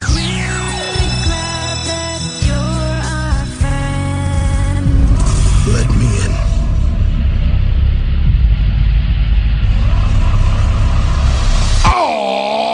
[0.00, 0.10] Let
[5.98, 6.32] me in.
[11.84, 12.67] Oh,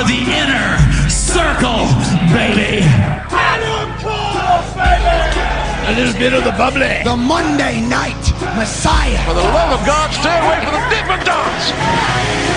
[0.00, 0.78] are the inner
[1.10, 1.84] circle,
[2.32, 2.80] baby.
[5.88, 7.02] A little bit of the bubbly.
[7.04, 8.16] The Monday Night
[8.56, 9.18] Messiah.
[9.26, 12.49] For the love of God, stay away from the Dippin' Dots.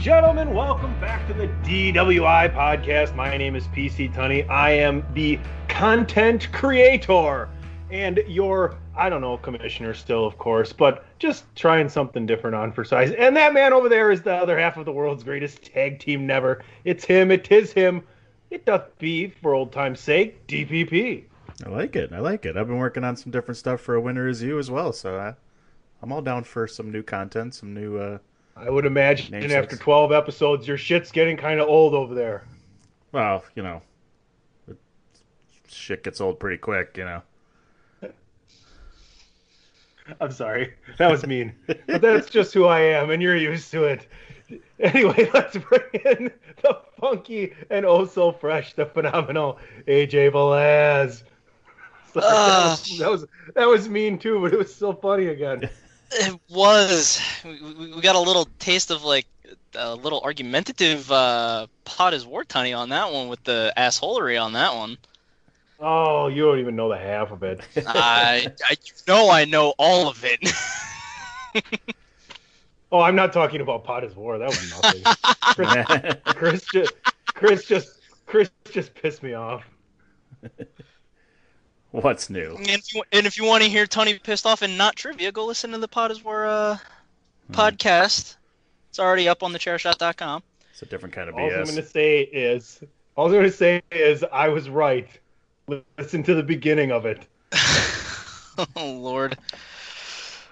[0.00, 3.14] Gentlemen, welcome back to the DWI podcast.
[3.14, 4.48] My name is PC Tunney.
[4.48, 5.38] I am the
[5.68, 7.50] content creator
[7.90, 12.72] and your, I don't know, commissioner still, of course, but just trying something different on
[12.72, 13.12] for size.
[13.12, 16.26] And that man over there is the other half of the world's greatest tag team
[16.26, 16.64] never.
[16.84, 18.02] It's him, it is him.
[18.48, 21.24] It doth be, for old time's sake, DPP.
[21.66, 22.10] I like it.
[22.10, 22.56] I like it.
[22.56, 25.18] I've been working on some different stuff for a winter as you as well, so
[25.18, 25.34] I,
[26.00, 27.98] I'm all down for some new content, some new.
[27.98, 28.18] uh
[28.60, 29.54] I would imagine Namesakes.
[29.54, 32.44] after 12 episodes, your shit's getting kind of old over there.
[33.12, 33.80] Well, you know,
[35.68, 37.22] shit gets old pretty quick, you know.
[40.20, 40.74] I'm sorry.
[40.98, 41.54] That was mean.
[41.66, 44.06] but that's just who I am, and you're used to it.
[44.78, 46.30] Anyway, let's bring in
[46.62, 51.22] the funky and oh so fresh, the phenomenal AJ Velez.
[52.12, 52.70] Sorry, that, ah.
[52.70, 55.70] was, that was that was mean too, but it was so funny again.
[56.12, 57.20] It was.
[57.44, 59.26] We, got a little taste of like
[59.74, 64.52] a little argumentative uh, pot is war tunny on that one with the assholery on
[64.54, 64.98] that one.
[65.78, 67.60] Oh, you don't even know the half of it.
[67.86, 68.76] I, I
[69.08, 70.52] know I know all of it.
[72.92, 74.38] Oh, I'm not talking about pot is war.
[74.38, 75.02] That was nothing.
[76.34, 76.92] Chris, Chris just
[77.34, 79.64] Chris just Chris just pissed me off.
[82.02, 82.56] What's new?
[82.56, 85.32] and, if you, and if you want to hear Tony pissed off and not trivia,
[85.32, 86.78] go listen to the pot is war uh,
[87.50, 88.36] podcast.
[88.90, 90.42] It's already up on thechairshot.com.
[90.70, 92.80] It's a different kind of All I'm going to say is,
[93.16, 95.08] all I'm going to say is, I was right.
[95.98, 97.26] Listen to the beginning of it.
[98.76, 99.36] oh Lord.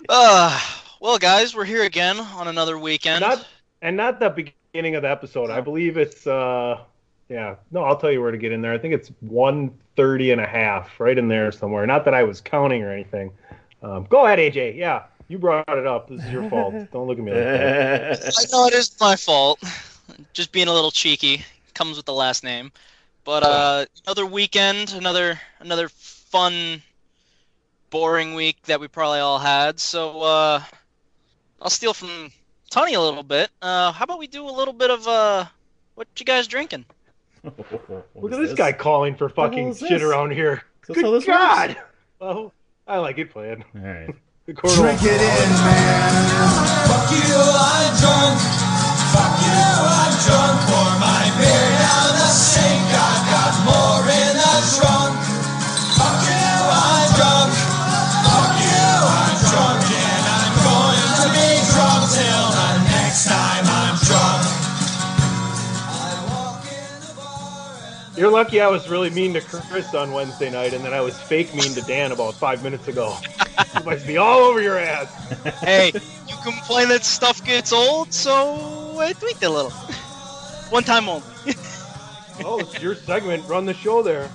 [0.09, 0.61] Uh,
[1.01, 3.21] well, guys, we're here again on another weekend.
[3.21, 3.47] Not
[3.83, 5.51] and not the beginning of the episode.
[5.51, 6.81] I believe it's uh,
[7.29, 7.57] yeah.
[7.71, 8.73] No, I'll tell you where to get in there.
[8.73, 11.87] I think it's 130 and a half, right in there somewhere.
[11.87, 13.33] Not that I was counting or anything.
[13.83, 14.77] Um, go ahead, AJ.
[14.77, 16.09] Yeah, you brought it up.
[16.09, 16.75] This is your fault.
[16.93, 18.35] Don't look at me like that.
[18.39, 19.63] I know it is my fault.
[20.33, 21.45] Just being a little cheeky
[21.75, 22.73] comes with the last name.
[23.25, 26.83] But uh, another weekend, another another fun,
[27.91, 29.79] boring week that we probably all had.
[29.79, 30.63] So uh,
[31.61, 32.33] I'll steal from
[32.71, 33.51] Tony a little bit.
[33.61, 35.45] Uh, how about we do a little bit of uh,
[35.95, 36.87] what you guys drinking?
[38.15, 40.03] Look at this guy calling for fucking shit this?
[40.03, 40.63] around here.
[40.89, 41.77] Is this how Good this God!
[42.21, 42.53] Well,
[42.87, 43.65] I like it playing.
[43.75, 44.15] All right.
[44.49, 46.89] The quarter Drink it in, man.
[46.89, 48.41] Fuck you, I'm drunk.
[49.13, 50.38] Fuck you, I'm drunk
[68.19, 71.17] You're lucky I was really mean to Chris on Wednesday night, and then I was
[71.17, 73.17] fake mean to Dan about five minutes ago.
[73.85, 75.09] must be all over your ass.
[75.61, 75.93] hey,
[76.27, 79.71] you complain that stuff gets old, so I tweaked a little.
[80.71, 81.23] One time only.
[82.45, 83.49] Oh, it's your segment.
[83.49, 84.31] Run the show there.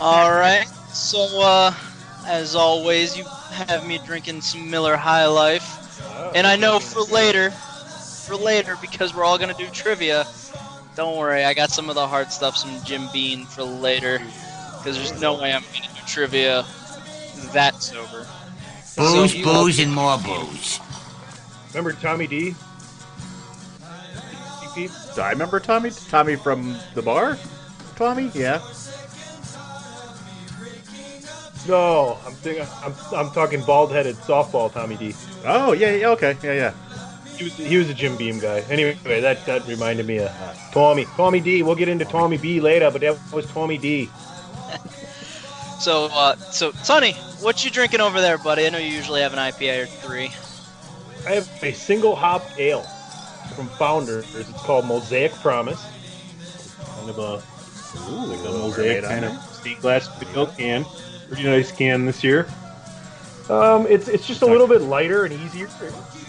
[0.00, 0.66] All right.
[0.92, 1.74] So, uh,
[2.26, 6.02] as always, you have me drinking some Miller High Life,
[6.34, 10.26] and I know for later, for later, because we're all gonna do trivia.
[10.94, 14.18] Don't worry, I got some of the hard stuff, some Jim Beam for later,
[14.78, 16.64] because there's no way I'm gonna do trivia
[17.52, 18.26] that sober.
[18.96, 20.80] Booze, So you- booze, and more booze.
[21.72, 22.54] Remember Tommy D?
[24.74, 25.90] Do I remember Tommy?
[25.90, 27.38] Tommy from the bar?
[27.96, 28.30] Tommy?
[28.34, 28.60] Yeah.
[31.68, 32.66] No, I'm thinking.
[32.82, 35.14] I'm, I'm talking bald-headed softball Tommy D.
[35.44, 36.36] Oh, yeah, yeah, okay.
[36.42, 36.72] Yeah, yeah.
[37.42, 38.60] He was he was a Jim Beam guy.
[38.70, 40.30] Anyway, that that reminded me of
[40.72, 41.06] Tommy.
[41.16, 41.62] Tommy D.
[41.62, 44.08] We'll get into Tommy B later, but that was Tommy D.
[45.78, 48.66] So, uh, so Sonny, what you drinking over there, buddy?
[48.66, 50.30] I know you usually have an IPA or three.
[51.26, 52.82] I have a single hop ale
[53.56, 54.32] from Founders.
[54.36, 55.84] It's called Mosaic Promise.
[56.98, 57.42] Kind of a,
[58.28, 60.84] like a mosaic kind of steak glass video can.
[61.26, 62.46] Pretty nice can this year.
[63.50, 65.68] Um, it's it's just a little bit lighter and easier.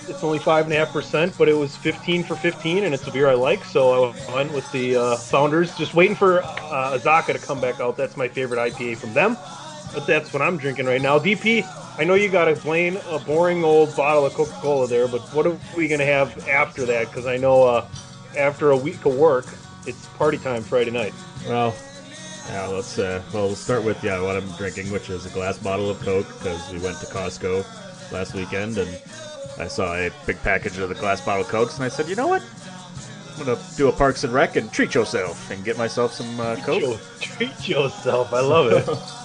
[0.07, 3.07] It's only five and a half percent, but it was fifteen for fifteen, and it's
[3.07, 3.63] a beer I like.
[3.63, 5.75] So I went with the uh, Founders.
[5.77, 7.95] Just waiting for uh, Azacca to come back out.
[7.95, 9.37] That's my favorite IPA from them.
[9.93, 11.19] But that's what I'm drinking right now.
[11.19, 11.63] DP,
[11.99, 15.45] I know you got a plain, a boring old bottle of Coca-Cola there, but what
[15.45, 17.07] are we gonna have after that?
[17.07, 17.87] Because I know uh,
[18.35, 19.45] after a week of work,
[19.85, 21.13] it's party time Friday night.
[21.47, 21.75] Well,
[22.49, 25.59] yeah, let's, uh, well, we'll start with, yeah, what I'm drinking, which is a glass
[25.59, 27.63] bottle of Coke, because we went to Costco
[28.11, 28.89] last weekend, and
[29.63, 32.27] I saw a big package of the glass bottle Cokes, and I said, you know
[32.27, 32.43] what?
[33.37, 36.57] I'm gonna do a Parks and Rec and treat yourself, and get myself some uh,
[36.57, 36.81] Coke.
[36.81, 38.33] Yo, treat yourself.
[38.33, 38.87] I love it.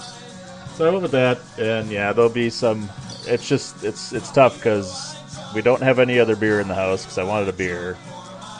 [0.79, 2.89] So I went with that, and yeah, there'll be some.
[3.25, 5.13] It's just it's it's tough because
[5.53, 7.97] we don't have any other beer in the house because I wanted a beer,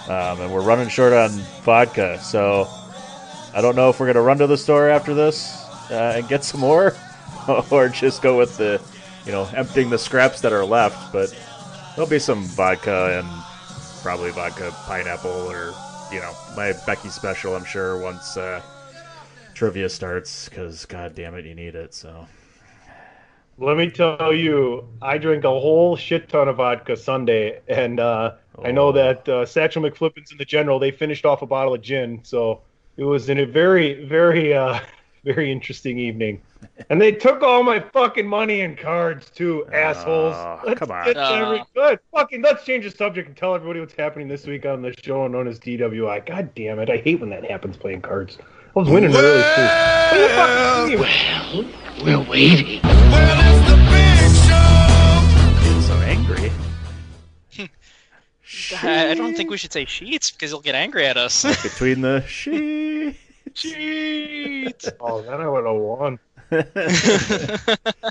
[0.09, 1.29] um, and we're running short on
[1.63, 2.19] vodka.
[2.19, 2.67] So
[3.53, 6.43] I don't know if we're gonna run to the store after this uh, and get
[6.43, 6.93] some more,
[7.71, 8.81] or just go with the,
[9.25, 11.13] you know, emptying the scraps that are left.
[11.13, 11.33] But
[12.00, 13.28] there'll be some vodka and
[14.01, 15.74] probably vodka pineapple or
[16.13, 17.57] you know my Becky special.
[17.57, 18.38] I'm sure once.
[18.38, 18.62] Uh,
[19.54, 22.25] trivia starts because god damn it you need it so
[23.57, 28.36] Let me tell you, I drank a whole shit ton of vodka Sunday, and uh,
[28.63, 31.81] I know that uh, Satchel McFlippins and the General they finished off a bottle of
[31.81, 32.62] gin, so
[32.96, 34.80] it was in a very, very, uh,
[35.25, 36.42] very interesting evening.
[36.89, 40.33] And they took all my fucking money and cards too, assholes.
[40.35, 41.15] Oh, Let's come on.
[41.15, 41.63] Uh.
[41.75, 42.00] good.
[42.13, 45.27] Fucking, let's change the subject and tell everybody what's happening this week on the show
[45.27, 46.25] known as DWI.
[46.25, 48.38] God damn it, I hate when that happens playing cards.
[48.75, 49.62] I was winning early too.
[49.62, 51.74] What the fuck- anyway.
[52.03, 52.81] We're waiting.
[55.62, 56.51] getting so angry
[58.81, 61.43] I I don't think we should say sheets because he'll get angry at us.
[61.63, 63.17] between the she
[63.53, 64.89] sheets.
[65.00, 66.19] Oh, then I would have won.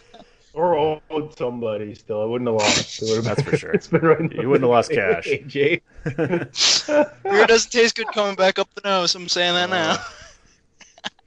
[0.55, 2.23] or owed somebody still.
[2.23, 3.03] I wouldn't have lost.
[3.03, 3.73] It would've That's been- for sure.
[3.73, 5.27] It's been right in You wouldn't have lost cash.
[5.27, 5.83] AJ.
[7.25, 9.15] Beer doesn't taste good coming back up the nose.
[9.15, 9.97] I'm saying that now.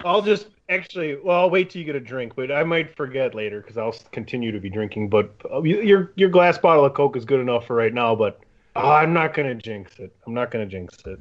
[0.03, 1.15] I'll just actually.
[1.15, 3.95] Well, I'll wait till you get a drink, but I might forget later because I'll
[4.11, 5.09] continue to be drinking.
[5.09, 8.15] But uh, you- your your glass bottle of Coke is good enough for right now.
[8.15, 8.39] But
[8.75, 10.13] oh, I'm not gonna jinx it.
[10.25, 11.19] I'm not gonna jinx it.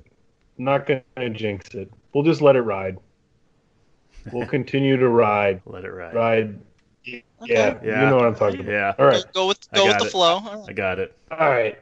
[0.58, 1.92] I'm not gonna jinx it.
[2.14, 2.98] We'll just let it ride.
[4.32, 5.62] We'll continue to ride.
[5.66, 6.60] let it ride Ride.
[7.04, 7.78] Yeah, Yeah.
[7.82, 8.72] you know what I'm talking about.
[8.72, 9.24] yeah All right.
[9.32, 10.10] Go with go with the it.
[10.10, 10.34] flow.
[10.44, 11.78] All i got it All right.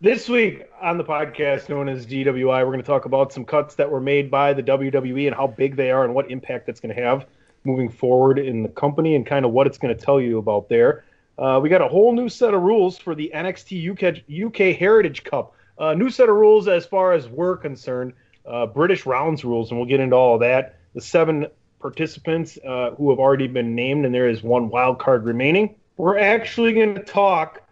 [0.00, 3.74] This week on the podcast known as DWI, we're going to talk about some cuts
[3.76, 6.78] that were made by the WWE and how big they are and what impact that's
[6.78, 7.26] going to have
[7.64, 10.68] moving forward in the company and kind of what it's going to tell you about
[10.68, 11.04] there.
[11.36, 15.24] Uh, we got a whole new set of rules for the NXT UK, UK Heritage
[15.24, 15.54] Cup.
[15.78, 18.12] Uh, new set of rules as far as we're concerned.
[18.46, 20.76] Uh, British rounds rules, and we'll get into all of that.
[20.98, 21.46] The seven
[21.78, 25.76] participants uh, who have already been named, and there is one wild card remaining.
[25.96, 27.62] We're actually going to talk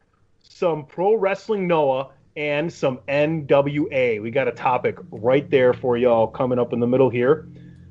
[0.45, 4.23] some pro wrestling Noah and some NWA.
[4.23, 7.49] We got a topic right there for y'all coming up in the middle here.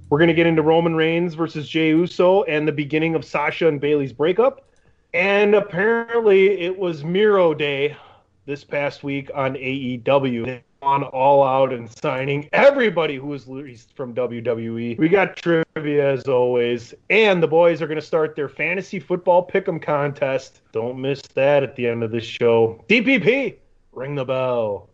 [0.10, 3.68] We're going to get into Roman Reigns versus Jey Uso and the beginning of Sasha
[3.68, 4.70] and Bayley's breakup.
[5.14, 7.98] And apparently, it was Miro Day
[8.46, 10.62] this past week on AEW.
[10.86, 15.00] On all out and signing everybody who was released from WWE.
[15.00, 19.48] We got trivia as always, and the boys are going to start their fantasy football
[19.48, 20.62] pick'em contest.
[20.74, 22.86] Don't miss that at the end of this show.
[22.88, 23.56] DPP,
[23.94, 24.88] ring the bell.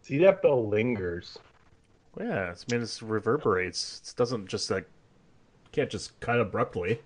[0.00, 1.38] See that bell lingers.
[2.18, 4.00] Yeah, I mean, it reverberates.
[4.08, 4.88] It doesn't just like
[5.72, 7.02] can't just cut abruptly.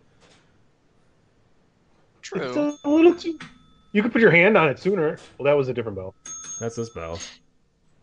[2.29, 2.69] True.
[2.73, 3.39] It's a little too.
[3.93, 5.19] You could put your hand on it sooner.
[5.39, 6.15] Well, that was a different bell.
[6.61, 7.19] That's this bell.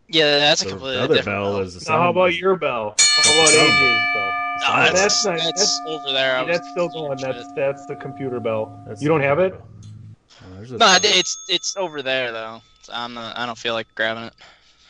[0.08, 1.60] Yeah, that's a The completely other different bell bell.
[1.62, 2.94] is the Now, how about your bell?
[2.98, 4.32] How about sound AJ's bell?
[4.58, 6.36] No, sound that's, that's not- that's, that's- over there.
[6.36, 7.18] I that's still going.
[7.18, 7.26] shit.
[7.34, 8.82] That's that's the computer bell.
[8.86, 9.54] That's you don't have it?
[9.54, 10.98] Oh, No, bell.
[11.02, 12.60] it's it's over there though.
[12.82, 14.34] So I'm not, I don't feel like grabbing it.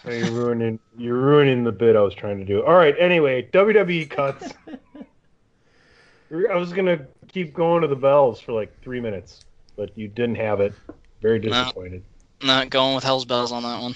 [0.07, 0.79] Oh, You're ruining.
[0.97, 2.63] You're ruining the bit I was trying to do.
[2.65, 2.95] All right.
[2.99, 4.53] Anyway, WWE cuts.
[6.51, 9.45] I was gonna keep going to the bells for like three minutes,
[9.77, 10.73] but you didn't have it.
[11.21, 12.03] Very disappointed.
[12.43, 13.95] Not going with Hell's Bells on that one.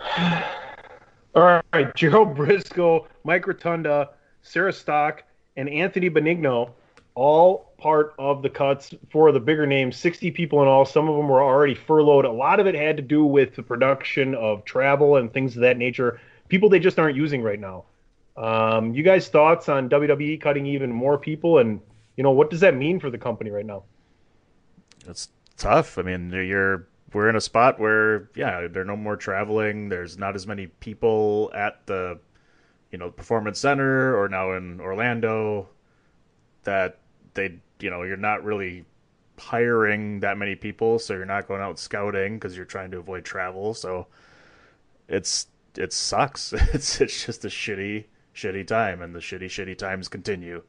[1.34, 4.08] All right, Gerald Brisco, Mike Rotunda,
[4.40, 5.24] Sarah Stock,
[5.58, 6.70] and Anthony Benigno,
[7.14, 9.94] all part of the cuts for the bigger names.
[9.98, 10.86] 60 people in all.
[10.86, 12.24] Some of them were already furloughed.
[12.24, 15.60] A lot of it had to do with the production of travel and things of
[15.62, 16.18] that nature.
[16.48, 17.84] People they just aren't using right now.
[18.38, 21.80] Um, you guys' thoughts on WWE cutting even more people, and
[22.16, 23.82] you know what does that mean for the company right now?
[25.08, 25.98] It's tough.
[25.98, 29.88] I mean, you're we're in a spot where yeah, there's no more traveling.
[29.88, 32.20] There's not as many people at the
[32.92, 35.68] you know performance center or now in Orlando
[36.62, 36.98] that
[37.34, 38.84] they you know you're not really
[39.36, 43.24] hiring that many people, so you're not going out scouting because you're trying to avoid
[43.24, 43.74] travel.
[43.74, 44.06] So
[45.08, 46.52] it's it sucks.
[46.72, 48.04] It's it's just a shitty
[48.38, 50.62] shitty time, and the shitty shitty times continue.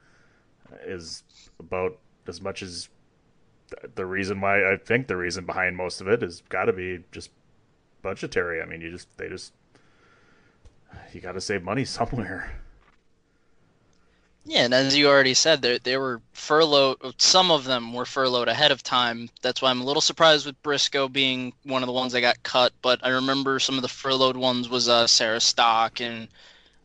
[0.86, 1.24] Is
[1.60, 1.98] about
[2.28, 2.90] as much as
[3.96, 7.04] the reason why I think the reason behind most of it has got to be
[7.12, 7.32] just
[8.02, 8.62] budgetary.
[8.62, 9.54] I mean, you just they just
[11.14, 12.52] you got to save money somewhere.
[14.46, 16.98] Yeah, and as you already said, they they were furloughed.
[17.18, 19.30] Some of them were furloughed ahead of time.
[19.42, 22.42] That's why I'm a little surprised with Brisco being one of the ones that got
[22.42, 22.74] cut.
[22.82, 26.30] But I remember some of the furloughed ones was uh, Sarah Stock and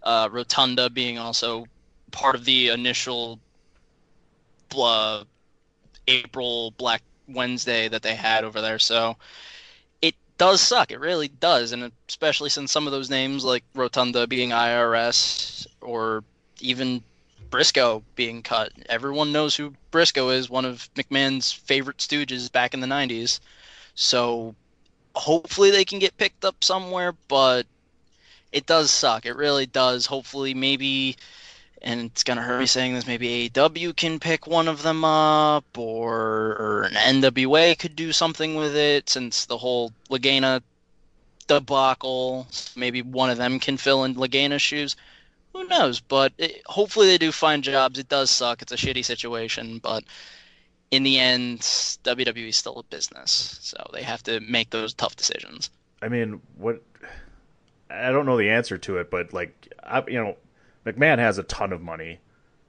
[0.04, 1.66] uh, Rotunda being also
[2.10, 3.40] part of the initial
[4.76, 5.24] uh,
[6.06, 8.78] April Black Wednesday that they had over there.
[8.78, 9.16] So
[10.02, 10.90] it does suck.
[10.90, 16.22] It really does, and especially since some of those names like Rotunda being IRS or
[16.60, 17.02] even
[17.50, 18.72] Brisco being cut.
[18.88, 23.40] Everyone knows who Brisco is, one of McMahon's favorite stooges back in the 90s.
[23.94, 24.54] So
[25.14, 27.66] hopefully they can get picked up somewhere, but
[28.54, 29.26] it does suck.
[29.26, 30.06] It really does.
[30.06, 31.16] Hopefully, maybe,
[31.82, 35.66] and it's to hurt me saying this, maybe AEW can pick one of them up,
[35.76, 36.16] or,
[36.56, 40.62] or an NWA could do something with it since the whole Lagana
[41.46, 42.46] debacle.
[42.76, 44.96] Maybe one of them can fill in Lagana's shoes
[45.54, 46.00] who knows?
[46.00, 47.98] But it, hopefully they do find jobs.
[47.98, 48.60] It does suck.
[48.60, 50.04] It's a shitty situation, but
[50.90, 55.16] in the end, WWE is still a business, so they have to make those tough
[55.16, 55.70] decisions.
[56.02, 56.82] I mean, what?
[57.94, 60.36] I don't know the answer to it, but like, I, you know,
[60.84, 62.20] McMahon has a ton of money,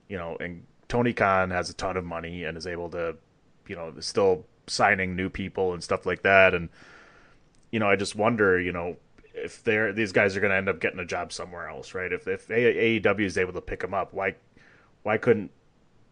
[0.07, 3.15] you know, and Tony Khan has a ton of money and is able to,
[3.67, 6.53] you know, still signing new people and stuff like that.
[6.53, 6.69] And
[7.71, 8.97] you know, I just wonder, you know,
[9.33, 12.11] if they're these guys are going to end up getting a job somewhere else, right?
[12.11, 14.35] If if AEW is able to pick them up, why
[15.03, 15.51] why couldn't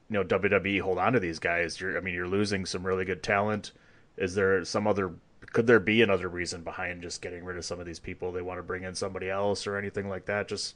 [0.10, 1.80] you know WWE hold on to these guys?
[1.80, 3.72] You're, I mean, you're losing some really good talent.
[4.18, 5.14] Is there some other?
[5.54, 8.32] Could there be another reason behind just getting rid of some of these people?
[8.32, 10.48] They want to bring in somebody else or anything like that?
[10.48, 10.76] Just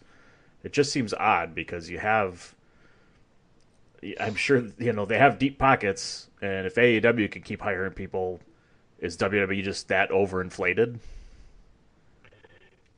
[0.64, 2.56] it just seems odd because you have.
[4.20, 8.40] I'm sure you know they have deep pockets, and if AEW can keep hiring people,
[9.00, 11.00] is WWE just that overinflated?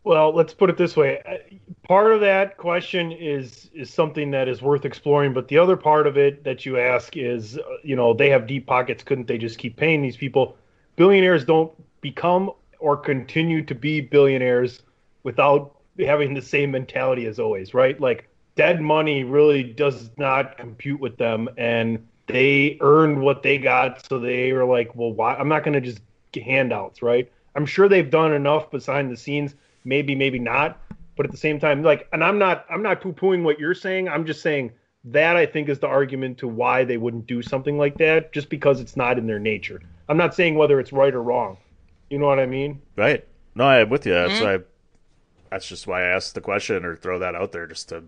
[0.04, 1.22] Well, let's put it this way.
[1.26, 1.38] Uh,
[1.84, 6.06] Part of that question is is something that is worth exploring, but the other part
[6.08, 9.04] of it that you ask is, uh, you know, they have deep pockets.
[9.04, 10.58] Couldn't they just keep paying these people?
[11.00, 14.82] Billionaires don't become or continue to be billionaires
[15.24, 17.98] without having the same mentality as always, right?
[18.00, 24.06] Like dead money really does not compute with them, and they earned what they got,
[24.06, 25.36] so they were like, well, why?
[25.36, 26.02] I'm not going to just
[26.34, 27.32] get handouts, right?
[27.56, 30.80] I'm sure they've done enough behind the scenes maybe maybe not
[31.16, 34.08] but at the same time like and i'm not i'm not poo-pooing what you're saying
[34.10, 34.72] i'm just saying
[35.06, 38.50] that I think is the argument to why they wouldn't do something like that, just
[38.50, 39.82] because it's not in their nature.
[40.08, 41.58] I'm not saying whether it's right or wrong.
[42.10, 42.82] You know what I mean?
[42.98, 43.26] Right.
[43.56, 44.14] No, I'm with you.
[44.14, 44.44] That's Mm-hmm.
[44.44, 44.60] why.
[45.52, 48.04] That's just why I asked the question or throw that out there, just to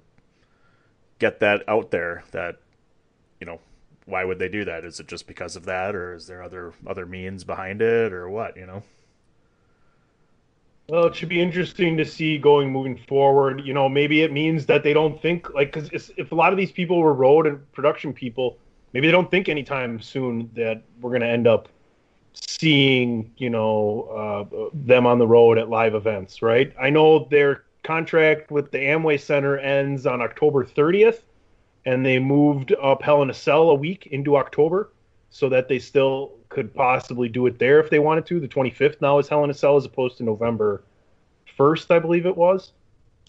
[1.19, 2.23] get that out there.
[2.31, 2.57] That
[3.39, 3.59] you know,
[4.05, 4.85] why would they do that?
[4.85, 8.29] Is it just because of that, or is there other other means behind it, or
[8.29, 8.57] what?
[8.57, 8.83] You know.
[10.89, 13.61] Well, it should be interesting to see going moving forward.
[13.63, 16.57] You know, maybe it means that they don't think like because if a lot of
[16.57, 18.57] these people were road and production people,
[18.93, 21.69] maybe they don't think anytime soon that we're going to end up
[22.33, 26.73] seeing you know uh, them on the road at live events, right?
[26.79, 31.21] I know their contract with the Amway Center ends on October 30th,
[31.85, 34.91] and they moved up Hell in a Cell a week into October
[35.31, 38.39] so that they still could possibly do it there if they wanted to.
[38.39, 40.83] The 25th now is Hell in a Cell as opposed to November
[41.57, 42.73] 1st, I believe it was.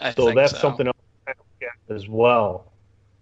[0.00, 0.58] I So that's so.
[0.58, 2.72] something else to kind of look at as well.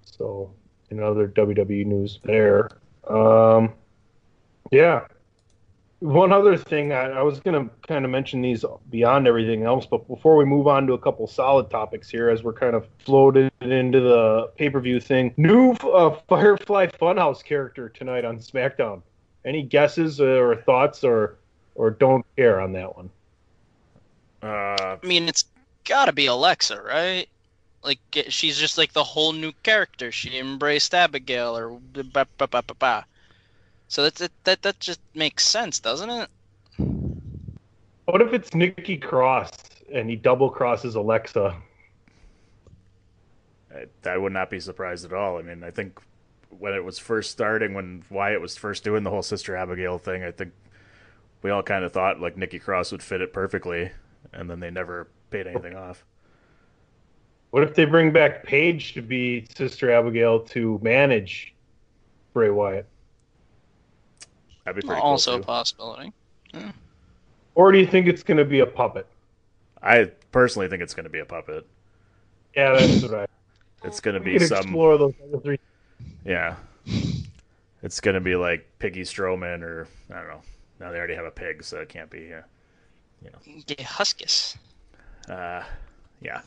[0.02, 0.52] So,
[0.88, 2.70] another WWE news there.
[3.06, 3.74] Um,
[4.72, 5.06] yeah.
[6.00, 9.84] One other thing, I, I was going to kind of mention these beyond everything else,
[9.84, 12.86] but before we move on to a couple solid topics here, as we're kind of
[13.04, 19.02] floated into the pay per view thing, new uh, Firefly Funhouse character tonight on SmackDown.
[19.44, 21.36] Any guesses or thoughts, or
[21.74, 23.10] or don't care on that one?
[24.42, 25.44] Uh, I mean, it's
[25.84, 27.26] gotta be Alexa, right?
[27.82, 30.12] Like she's just like the whole new character.
[30.12, 33.06] She embraced Abigail, or ba ba ba ba ba.
[33.90, 36.30] So that that that, that just makes sense, doesn't it?
[38.04, 39.50] What if it's Nikki Cross
[39.92, 41.56] and he double crosses Alexa?
[43.74, 45.38] I, I would not be surprised at all.
[45.38, 45.98] I mean, I think
[46.56, 50.22] when it was first starting, when Wyatt was first doing the whole Sister Abigail thing,
[50.22, 50.52] I think
[51.42, 53.90] we all kind of thought like Nikki Cross would fit it perfectly,
[54.32, 56.04] and then they never paid anything off.
[57.50, 61.54] What if they bring back Paige to be Sister Abigail to manage
[62.32, 62.86] Bray Wyatt?
[64.64, 65.38] That'd be pretty also cool.
[65.38, 65.46] a too.
[65.46, 66.12] possibility.
[67.54, 69.06] Or do you think it's going to be a puppet?
[69.82, 71.66] I personally think it's going to be a puppet.
[72.56, 73.26] Yeah, that's what I.
[73.82, 75.58] It's going to be some explore those other three.
[76.24, 76.56] Yeah.
[77.82, 80.42] It's gonna be like Piggy Strowman or I don't know.
[80.80, 82.32] Now they already have a pig, so it can't be.
[82.34, 82.42] Uh,
[83.24, 84.56] you know, Yeah, Huskus.
[85.30, 85.62] uh,
[86.20, 86.42] yeah.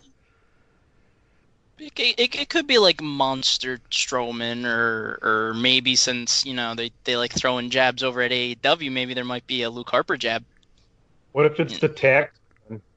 [1.79, 6.91] It, it, it could be like Monster Strowman, or or maybe since you know they,
[7.03, 10.43] they like throwing jabs over at AEW, maybe there might be a Luke Harper jab.
[11.31, 12.37] What if it's the tax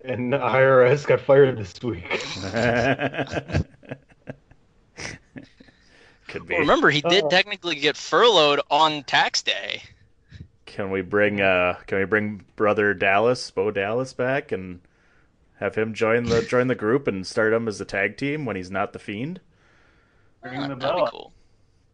[0.05, 2.05] and the IRS got fired this week?
[6.29, 6.55] Could be.
[6.55, 7.29] Well, remember, he did Uh.
[7.29, 9.83] technically get furloughed on tax day.
[10.67, 14.81] Can we bring uh can we bring brother Dallas, Bo Dallas back and
[15.59, 18.57] have him join the join the group and start him as a tag team when
[18.57, 19.41] he's not the fiend?
[20.43, 21.09] Ring the that'd be bell.
[21.11, 21.33] cool.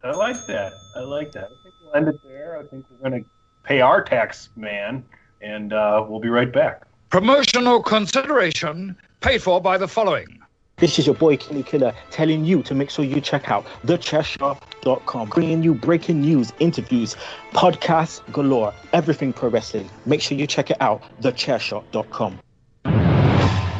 [0.03, 0.73] I like that.
[0.95, 1.45] I like that.
[1.45, 2.57] I think we'll end it there.
[2.59, 3.29] I think we're going to
[3.63, 5.05] pay our tax man,
[5.41, 6.83] and uh, we'll be right back.
[7.09, 10.39] Promotional consideration paid for by the following.
[10.77, 15.29] This is your boy Kenny Killer telling you to make sure you check out thechairshot.com,
[15.29, 17.15] bringing you breaking news, interviews,
[17.53, 19.89] podcasts galore, everything pro wrestling.
[20.05, 22.39] Make sure you check it out, thechairshot.com.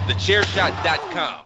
[0.07, 1.45] TheChairShot.com.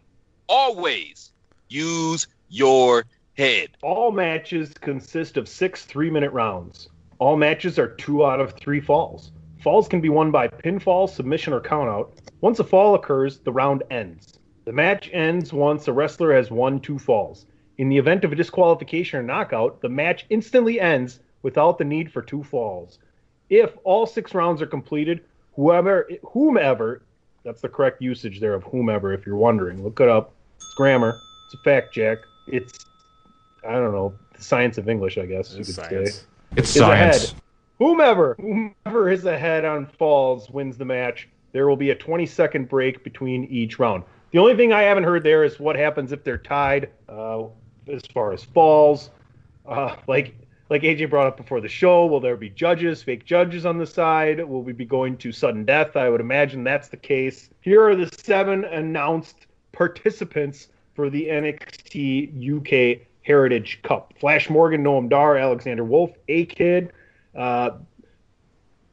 [0.50, 1.32] Always
[1.70, 3.06] use your
[3.38, 3.70] head.
[3.84, 6.90] All matches consist of six three minute rounds.
[7.20, 9.32] All matches are two out of three falls.
[9.62, 12.10] Falls can be won by pinfall, submission, or countout.
[12.42, 14.40] Once a fall occurs, the round ends.
[14.66, 17.46] The match ends once a wrestler has won two falls.
[17.78, 22.12] In the event of a disqualification or knockout, the match instantly ends without the need
[22.12, 22.98] for two falls.
[23.52, 25.24] If all six rounds are completed,
[25.56, 27.04] whoever, whomever,
[27.48, 29.82] that's the correct usage there of whomever, if you're wondering.
[29.82, 30.34] Look it up.
[30.58, 31.18] It's grammar.
[31.46, 32.18] It's a fact, Jack.
[32.48, 32.86] It's,
[33.66, 36.16] I don't know, the science of English, I guess you could It's science.
[36.16, 36.26] say.
[36.58, 37.24] It's Is science.
[37.30, 37.42] ahead.
[37.80, 41.30] Whomever, whomever is ahead on falls wins the match.
[41.54, 44.04] There will be a 20 second break between each round.
[44.32, 47.44] The only thing I haven't heard there is what happens if they're tied uh,
[47.90, 49.10] as far as falls.
[49.66, 50.36] Uh, like
[50.70, 53.86] like AJ brought up before the show, will there be judges, fake judges on the
[53.86, 54.44] side?
[54.44, 55.96] Will we be going to sudden death?
[55.96, 57.50] I would imagine that's the case.
[57.62, 65.10] Here are the seven announced participants for the NXT UK Heritage Cup: Flash Morgan, Noam
[65.10, 66.92] Dar, Alexander Wolfe, A Kid,
[67.36, 67.72] uh,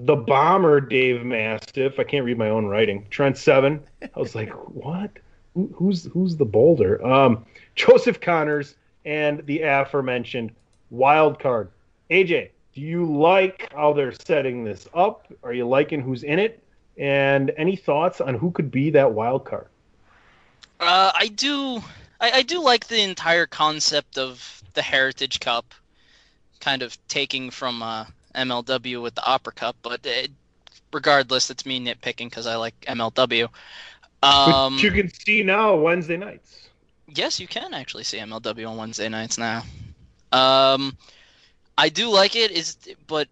[0.01, 1.99] the Bomber, Dave Mastiff.
[1.99, 3.07] I can't read my own writing.
[3.11, 3.83] Trent Seven.
[4.03, 5.11] I was like, what?
[5.55, 7.05] Who, who's who's the Boulder?
[7.05, 10.53] Um, Joseph Connors and the aforementioned
[10.95, 11.71] wild card.
[12.11, 15.27] AJ, do you like how they're setting this up?
[15.43, 16.63] Are you liking who's in it?
[16.97, 19.69] And any thoughts on who could be that wild card?
[20.81, 21.83] Uh, I do.
[22.21, 25.75] I I, do like the entire concept of the Heritage Cup,
[26.61, 28.05] kind of taking from uh,
[28.35, 30.31] MLW with the Opera Cup, but it,
[30.93, 33.49] regardless, it's me nitpicking because I like MLW.
[34.23, 36.69] Um, Which you can see now Wednesday nights.
[37.09, 39.63] Yes, you can actually see MLW on Wednesday nights now.
[40.35, 40.97] Um,
[41.79, 43.29] I do like it, is but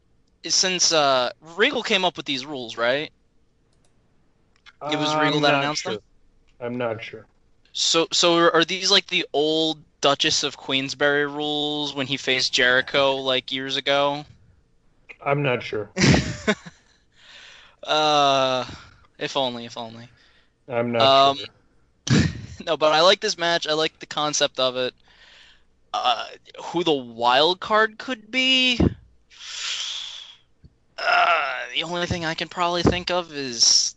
[0.47, 3.11] since uh, Regal came up with these rules, right?
[4.89, 5.93] It was Regal I'm that announced sure.
[5.93, 6.01] them.
[6.61, 7.27] I'm not sure.
[7.73, 13.17] So, so are these like the old Duchess of Queensberry rules when he faced Jericho
[13.17, 14.25] like years ago?
[15.25, 15.91] I'm not sure.
[17.83, 18.65] Uh,
[19.19, 20.11] if only, if only.
[20.69, 21.39] I'm not Um, sure.
[22.67, 23.67] no, but I like this match.
[23.67, 24.95] I like the concept of it.
[25.95, 26.27] Uh,
[26.63, 28.79] who the wild card could be?
[30.99, 33.95] Uh, the only thing I can probably think of is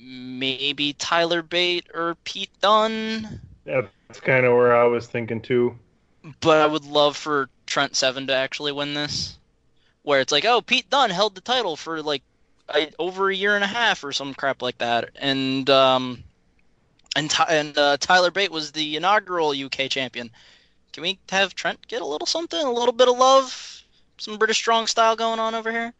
[0.00, 3.40] maybe Tyler Bate or Pete Dunne.
[3.64, 5.78] That's kind of where I was thinking too.
[6.40, 9.38] But I would love for Trent Seven to actually win this,
[10.02, 12.22] where it's like, oh, Pete Dunne held the title for like
[12.74, 16.24] a, over a year and a half or some crap like that, and um,
[17.16, 20.30] and Ty- and uh, Tyler Bate was the inaugural UK champion.
[20.92, 23.82] Can we have Trent get a little something, a little bit of love,
[24.18, 25.92] some British strong style going on over here?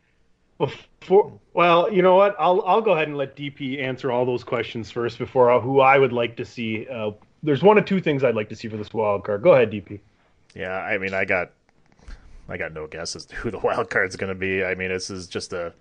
[0.58, 2.36] Before, well, you know what?
[2.38, 5.80] I'll I'll go ahead and let DP answer all those questions first before I, who
[5.80, 6.86] I would like to see.
[6.88, 7.10] Uh,
[7.42, 9.42] there's one or two things I'd like to see for this wild card.
[9.42, 10.00] Go ahead, DP.
[10.54, 11.50] Yeah, I mean, I got,
[12.48, 14.64] I got no guess as to who the wild card's going to be.
[14.64, 15.74] I mean, this is just a.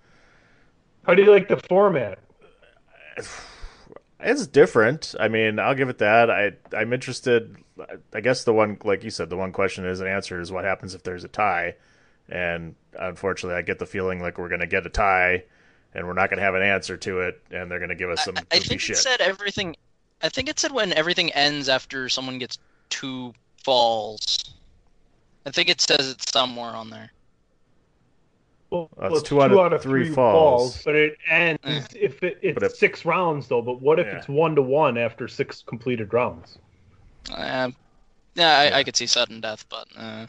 [1.04, 2.18] How do you like the format?
[4.24, 5.14] It's different.
[5.20, 6.30] I mean, I'll give it that.
[6.30, 7.56] I I'm interested.
[8.12, 10.64] I guess the one, like you said, the one question is an answer is what
[10.64, 11.74] happens if there's a tie,
[12.28, 15.44] and unfortunately, I get the feeling like we're going to get a tie,
[15.92, 18.10] and we're not going to have an answer to it, and they're going to give
[18.10, 18.96] us some I goofy think shit.
[18.96, 19.76] it said everything.
[20.22, 22.58] I think it said when everything ends after someone gets
[22.88, 24.38] two falls.
[25.44, 27.10] I think it says it somewhere on there.
[28.74, 30.82] Well, That's it's two out of three falls.
[30.84, 31.60] but it ends
[31.94, 33.62] if it, it's But if- six rounds though.
[33.62, 34.16] But what if Yeah.
[34.18, 36.58] it's one to one after six completed rounds?
[37.32, 37.70] Uh,
[38.34, 40.26] yeah, I, I could see sudden death, but uh,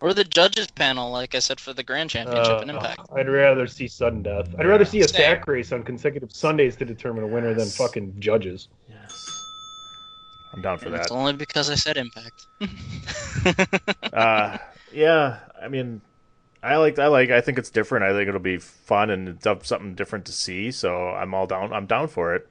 [0.00, 3.00] or the judges panel, like I said for the Grand Championship in Uh, Impact.
[3.14, 4.48] I'd rather see sudden death.
[4.58, 5.16] I'd rather see a Same.
[5.20, 8.68] sack race on consecutive Sundays to determine a winner than fucking judges.
[8.90, 9.44] Yes.
[10.52, 11.02] I'm down for that.
[11.02, 12.46] It's only because I said Impact.
[14.12, 14.58] uh,
[14.92, 16.00] yeah, I mean,
[16.66, 18.04] I like, I like, I think it's different.
[18.04, 20.70] I think it'll be fun and it's up- something different to see.
[20.72, 21.72] So I'm all down.
[21.72, 22.48] I'm down for it.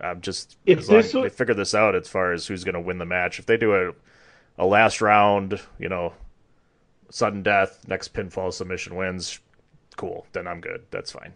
[0.00, 2.74] I'm just If as long as they figure this out as far as who's going
[2.76, 3.38] to win the match.
[3.40, 3.92] If they do a
[4.60, 6.12] a last round, you know,
[7.10, 9.40] sudden death, next pinfall submission wins,
[9.96, 10.26] cool.
[10.32, 10.84] Then I'm good.
[10.90, 11.32] That's fine.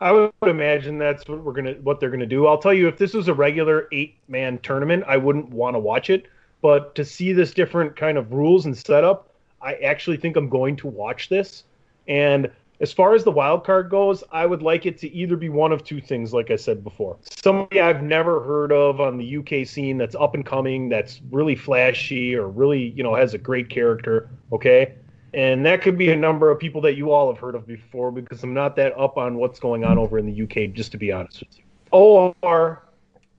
[0.00, 2.46] I would imagine that's what we're gonna what they're gonna do.
[2.46, 5.80] I'll tell you, if this was a regular eight man tournament, I wouldn't want to
[5.80, 6.26] watch it.
[6.60, 9.31] But to see this different kind of rules and setup,
[9.62, 11.64] I actually think I'm going to watch this.
[12.08, 15.48] And as far as the wild card goes, I would like it to either be
[15.48, 17.16] one of two things, like I said before.
[17.22, 21.54] Somebody I've never heard of on the UK scene that's up and coming, that's really
[21.54, 24.28] flashy or really, you know, has a great character.
[24.50, 24.94] Okay.
[25.32, 28.10] And that could be a number of people that you all have heard of before
[28.10, 30.98] because I'm not that up on what's going on over in the UK, just to
[30.98, 31.64] be honest with you.
[31.92, 32.82] Or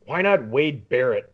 [0.06, 1.32] why not Wade Barrett?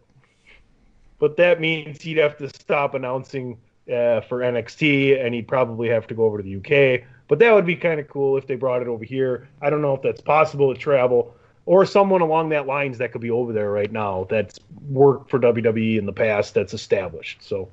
[1.19, 3.57] But that means he'd have to stop announcing
[3.89, 7.03] uh, for NXT and he'd probably have to go over to the UK.
[7.27, 9.47] But that would be kind of cool if they brought it over here.
[9.61, 13.21] I don't know if that's possible to travel or someone along that lines that could
[13.21, 17.43] be over there right now that's worked for WWE in the past that's established.
[17.43, 17.69] So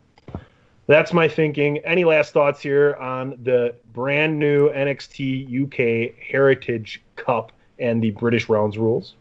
[0.87, 1.79] that's my thinking.
[1.79, 8.48] Any last thoughts here on the brand new NXT UK Heritage Cup and the British
[8.48, 9.14] rounds rules?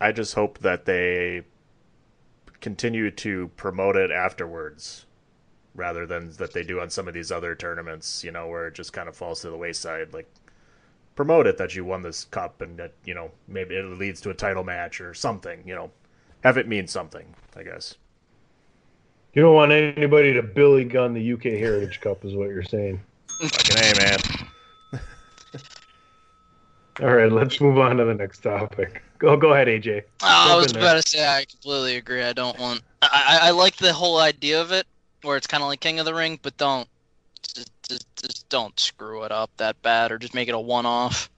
[0.00, 1.42] I just hope that they
[2.66, 5.06] continue to promote it afterwards
[5.76, 8.74] rather than that they do on some of these other tournaments, you know, where it
[8.74, 10.12] just kind of falls to the wayside.
[10.12, 10.28] Like,
[11.14, 14.30] promote it that you won this cup and that, you know, maybe it leads to
[14.30, 15.92] a title match or something, you know,
[16.42, 17.94] have it mean something, I guess.
[19.32, 23.00] You don't want anybody to Billy Gunn the UK Heritage Cup, is what you're saying.
[23.42, 24.45] Fucking A, man.
[27.00, 29.02] All right, let's move on to the next topic.
[29.18, 30.02] Go, go ahead, AJ.
[30.22, 30.82] Oh, I was in there.
[30.82, 32.22] about to say I completely agree.
[32.22, 32.82] I don't want.
[33.02, 34.86] I I, I like the whole idea of it,
[35.22, 36.88] where it's kind of like King of the Ring, but don't
[37.42, 41.28] just, just just don't screw it up that bad, or just make it a one-off.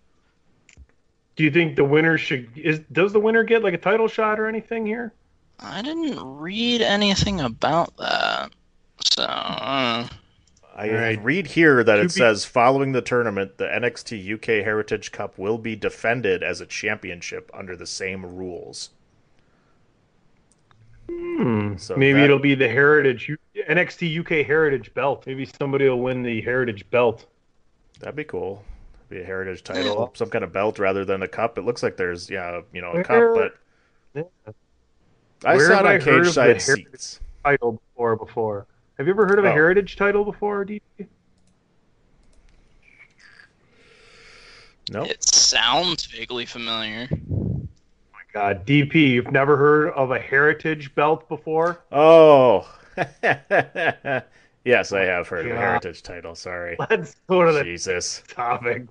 [1.34, 4.38] Do you think the winner should is does the winner get like a title shot
[4.38, 5.12] or anything here?
[5.58, 8.52] I didn't read anything about that,
[9.00, 9.24] so.
[9.24, 10.06] Uh,
[10.78, 15.36] I read here that it QB says following the tournament, the NXT UK Heritage Cup
[15.36, 18.90] will be defended as a championship under the same rules.
[21.08, 21.76] Hmm.
[21.78, 23.30] So Maybe that- it'll be the Heritage
[23.68, 25.26] NXT UK Heritage belt.
[25.26, 27.26] Maybe somebody will win the Heritage belt.
[28.00, 28.64] That'd be cool.
[29.08, 31.56] Be a heritage title, some kind of belt rather than a cup.
[31.56, 33.54] It looks like there's yeah, you know, a cup, but
[34.14, 34.52] Yeah.
[35.46, 37.20] I Where saw have it I on heard cage of the side Heritage seats.
[37.42, 38.16] title before?
[38.16, 38.66] Before
[38.98, 39.52] have you ever heard of a Oh.
[39.52, 41.06] Heritage title before, DP?
[44.90, 45.02] No.
[45.04, 47.08] It sounds vaguely familiar.
[47.12, 47.68] Oh
[48.12, 51.84] my God, DP, you've never heard of a Heritage belt before?
[51.92, 52.66] Oh.
[54.64, 56.34] yes, I have heard of a heritage title.
[56.34, 56.76] Sorry.
[56.90, 58.24] Let's go to the Jesus.
[58.26, 58.86] topic.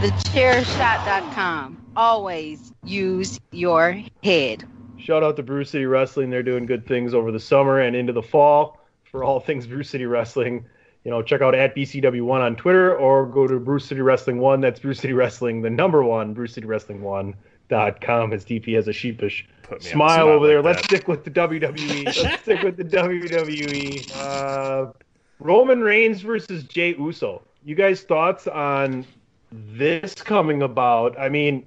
[0.00, 1.80] TheChairShot.com.
[1.94, 4.64] Always use your head.
[5.04, 6.30] Shout out to Brew City Wrestling.
[6.30, 9.82] They're doing good things over the summer and into the fall for all things Brew
[9.82, 10.64] City Wrestling.
[11.04, 14.62] You know, check out at BCW1 on Twitter or go to Brew City Wrestling 1.
[14.62, 17.34] That's Brew City Wrestling, the number one, Brew City Wrestling 1
[17.70, 20.62] dot com As DP has a sheepish Put me on the smile over there.
[20.62, 22.04] like Let's stick with the WWE.
[22.22, 24.10] Let's stick with the WWE.
[24.16, 24.92] Uh,
[25.38, 27.42] Roman Reigns versus Jey Uso.
[27.64, 29.06] You guys' thoughts on
[29.52, 31.18] this coming about?
[31.18, 31.64] I mean,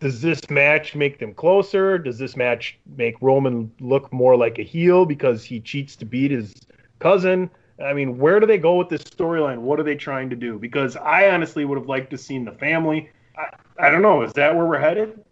[0.00, 1.98] does this match make them closer?
[1.98, 6.30] Does this match make Roman look more like a heel because he cheats to beat
[6.30, 6.54] his
[6.98, 7.50] cousin?
[7.82, 9.58] I mean, where do they go with this storyline?
[9.58, 10.58] What are they trying to do?
[10.58, 13.10] Because I honestly would have liked to seen the family.
[13.36, 14.22] I, I don't know.
[14.22, 15.22] Is that where we're headed?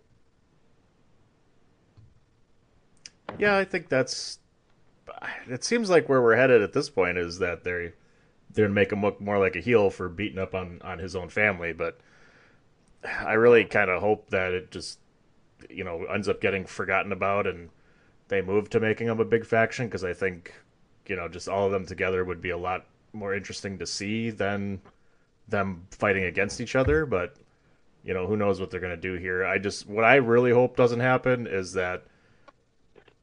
[3.39, 4.39] Yeah, I think that's.
[5.49, 7.95] It seems like where we're headed at this point is that they're
[8.53, 11.17] they're gonna make him look more like a heel for beating up on on his
[11.17, 11.99] own family, but
[13.05, 14.99] I really kind of hope that it just
[15.71, 17.71] you know ends up getting forgotten about and
[18.29, 20.55] they move to making them a big faction because I think
[21.07, 24.31] you know just all of them together would be a lot more interesting to see
[24.31, 24.81] than
[25.49, 27.07] them fighting against each other.
[27.07, 27.37] But
[28.05, 29.45] you know who knows what they're gonna do here.
[29.45, 32.05] I just what I really hope doesn't happen is that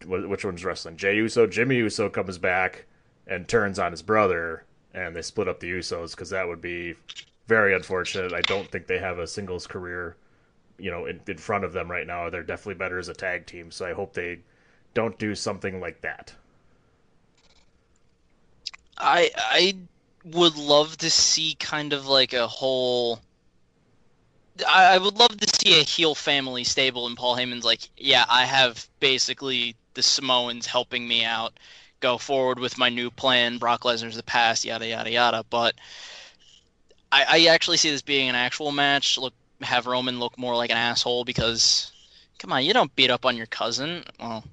[0.06, 0.98] which one's wrestling?
[0.98, 2.86] Jey Uso, Jimmy Uso comes back
[3.28, 4.64] and turns on his brother,
[4.94, 6.96] and they split up the Usos because that would be
[7.52, 8.32] very unfortunate.
[8.32, 10.16] I don't think they have a singles career,
[10.80, 12.30] you know, in, in front of them right now.
[12.30, 14.40] They're definitely better as a tag team, so I hope they
[14.94, 16.34] don't do something like that.
[18.98, 19.76] I I
[20.24, 23.20] would love to see kind of like a whole.
[24.66, 28.24] I, I would love to see a heel family stable, and Paul Heyman's like, yeah,
[28.30, 31.60] I have basically the Samoans helping me out,
[32.00, 33.58] go forward with my new plan.
[33.58, 35.44] Brock Lesnar's the past, yada yada yada.
[35.50, 35.76] But
[37.12, 39.18] I, I actually see this being an actual match.
[39.18, 41.92] Look, have Roman look more like an asshole because,
[42.40, 44.04] come on, you don't beat up on your cousin.
[44.20, 44.44] Well,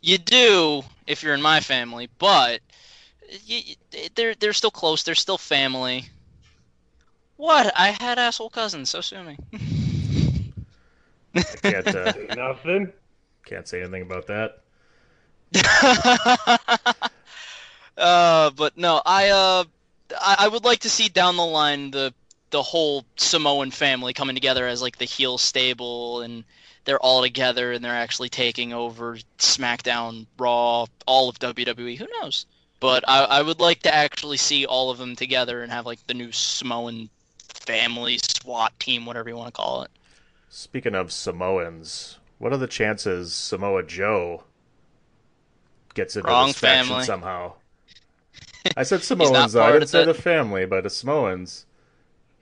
[0.00, 2.60] you do if you're in my family, but
[3.48, 5.02] y- y- they're they're still close.
[5.02, 6.06] They're still family.
[7.36, 7.72] What?
[7.76, 8.90] I had asshole cousins.
[8.90, 9.38] So sue me.
[11.62, 12.92] Can't uh, Nothing.
[13.44, 14.60] can't say anything about that.
[17.96, 19.64] uh, but no, I uh,
[20.12, 22.12] I, I would like to see down the line the
[22.50, 26.44] the whole Samoan family coming together as like the heel stable, and
[26.84, 31.98] they're all together and they're actually taking over SmackDown, Raw, all of WWE.
[31.98, 32.46] Who knows?
[32.78, 36.06] But I, I would like to actually see all of them together and have like
[36.06, 37.10] the new Samoan
[37.48, 39.90] family SWAT team, whatever you want to call it.
[40.48, 44.44] Speaking of Samoans, what are the chances Samoa Joe
[45.94, 47.54] gets into Wrong this faction somehow?
[48.76, 49.60] I said not Samoans, though.
[49.62, 50.06] I part didn't of say it.
[50.06, 51.66] the family, but the Samoans.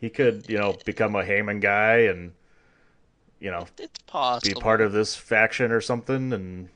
[0.01, 2.33] He could, you know, become a Heyman guy and,
[3.41, 4.55] you know, It's possible.
[4.55, 6.69] be part of this faction or something, and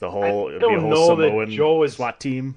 [0.00, 2.56] the whole, it'd be a don't whole know that Joe is- SWAT team.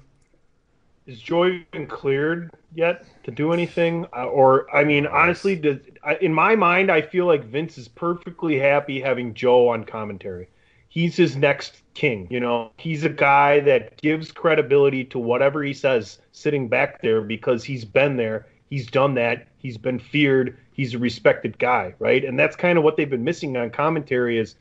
[1.06, 4.06] Is Joe even cleared yet to do anything?
[4.16, 7.88] Uh, or I mean, honestly, does, I, in my mind, I feel like Vince is
[7.88, 10.48] perfectly happy having Joe on commentary.
[10.90, 12.26] He's his next king.
[12.30, 17.20] You know, he's a guy that gives credibility to whatever he says, sitting back there
[17.20, 18.46] because he's been there.
[18.68, 19.46] He's done that.
[19.58, 20.58] He's been feared.
[20.72, 22.24] He's a respected guy, right?
[22.24, 24.56] And that's kind of what they've been missing on commentary is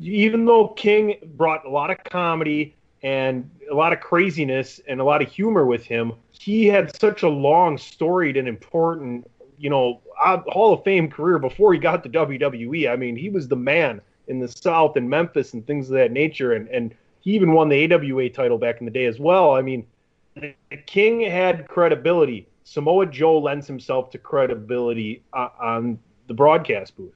[0.00, 5.04] even though King brought a lot of comedy and a lot of craziness and a
[5.04, 10.00] lot of humor with him, he had such a long, storied, and important, you know,
[10.20, 12.90] uh, Hall of Fame career before he got to WWE.
[12.90, 14.00] I mean, he was the man
[14.30, 17.68] in the South and Memphis and things of that nature, and and he even won
[17.68, 19.52] the AWA title back in the day as well.
[19.52, 19.86] I mean,
[20.34, 20.54] the
[20.86, 22.46] King had credibility.
[22.64, 27.12] Samoa Joe lends himself to credibility uh, on the broadcast booth.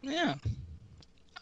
[0.00, 0.36] Yeah.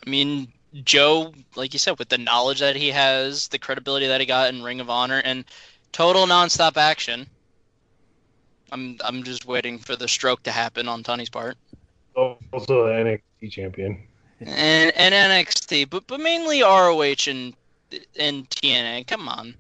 [0.05, 0.51] I mean,
[0.83, 4.53] Joe, like you said, with the knowledge that he has, the credibility that he got
[4.53, 5.45] in Ring of Honor, and
[5.93, 7.27] total nonstop action.
[8.73, 11.57] I'm I'm just waiting for the stroke to happen on Tony's part.
[12.15, 14.03] Also, the NXT champion.
[14.41, 17.55] And and NXT, but but mainly ROH and
[18.19, 19.07] and TNA.
[19.07, 19.55] Come on.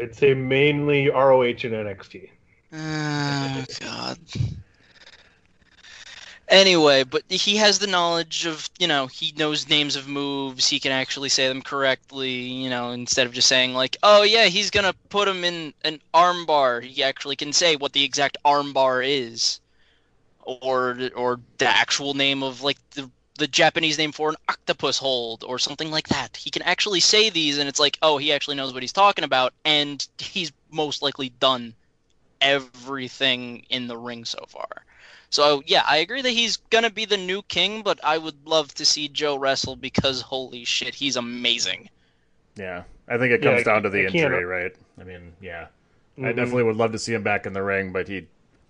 [0.00, 2.28] I'd say mainly ROH and NXT.
[2.72, 4.18] Oh ah, God.
[6.48, 10.68] Anyway, but he has the knowledge of, you know, he knows names of moves.
[10.68, 14.46] He can actually say them correctly, you know, instead of just saying like, "Oh yeah,
[14.46, 19.02] he's gonna put him in an armbar." He actually can say what the exact armbar
[19.06, 19.60] is,
[20.40, 25.42] or or the actual name of like the the Japanese name for an octopus hold
[25.44, 26.36] or something like that.
[26.36, 29.24] He can actually say these, and it's like, oh, he actually knows what he's talking
[29.24, 31.74] about, and he's most likely done
[32.40, 34.84] everything in the ring so far.
[35.30, 38.72] So yeah, I agree that he's gonna be the new king, but I would love
[38.74, 41.88] to see Joe wrestle because holy shit, he's amazing.
[42.56, 44.72] Yeah, I think it Yeah, comes I down to the I can't- injury, right?
[45.00, 45.66] I mean, yeah,
[46.18, 46.36] I Mhm.
[46.36, 48.28] definitely would love to see him back in the ring, but he,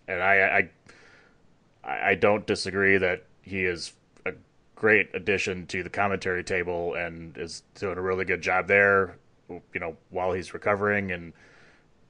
[0.09, 0.69] and I, I,
[1.85, 3.93] I I don't disagree that he is a
[4.75, 9.17] great addition to the commentary table and is doing a really good job there.
[9.49, 11.33] You know, while he's recovering, and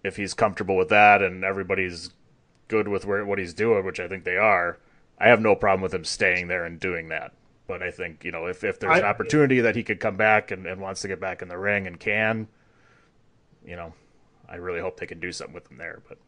[0.03, 2.11] if he's comfortable with that, and everybody's
[2.69, 4.79] good with where what he's doing, which I think they are,
[5.19, 7.33] I have no problem with him staying there and doing that.
[7.67, 10.51] But I think you know if if there's an opportunity that he could come back
[10.51, 12.47] and, and wants to get back in the ring and can,
[13.67, 13.95] you know,
[14.49, 16.03] I really hope they can do something with him there.
[16.07, 16.19] But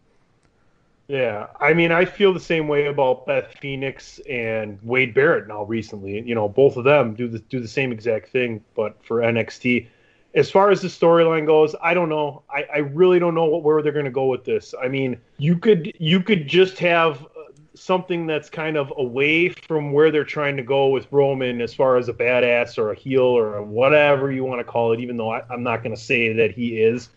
[1.09, 5.63] Yeah, I mean, I feel the same way about Beth Phoenix and Wade Barrett now
[5.65, 6.21] recently.
[6.21, 9.87] You know, both of them do the do the same exact thing, but for NXT.
[10.35, 12.43] As far as the storyline goes, I don't know.
[12.51, 14.75] I, I really don't know what, where they're going to go with this.
[14.83, 19.93] I mean, you could you could just have uh, something that's kind of away from
[19.93, 23.23] where they're trying to go with Roman, as far as a badass or a heel
[23.23, 24.99] or whatever you want to call it.
[24.99, 27.11] Even though I, I'm not going to say that he is,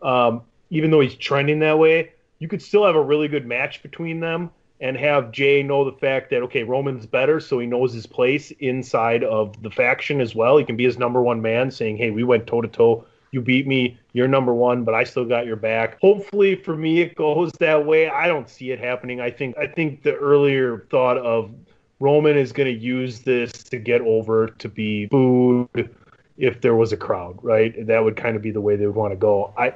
[0.00, 2.13] um, even though he's trending that way,
[2.44, 5.96] you could still have a really good match between them and have Jey know the
[5.96, 10.34] fact that okay, Roman's better, so he knows his place inside of the faction as
[10.34, 10.58] well.
[10.58, 13.06] He can be his number one man, saying, "Hey, we went toe to toe.
[13.30, 13.98] You beat me.
[14.12, 17.86] You're number one, but I still got your back." Hopefully, for me, it goes that
[17.86, 18.10] way.
[18.10, 19.22] I don't see it happening.
[19.22, 21.50] I think I think the earlier thought of
[21.98, 25.88] Roman is going to use this to get over to be booed
[26.36, 27.86] if there was a crowd, right?
[27.86, 29.54] That would kind of be the way they would want to go.
[29.56, 29.72] I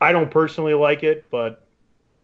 [0.00, 1.65] I don't personally like it, but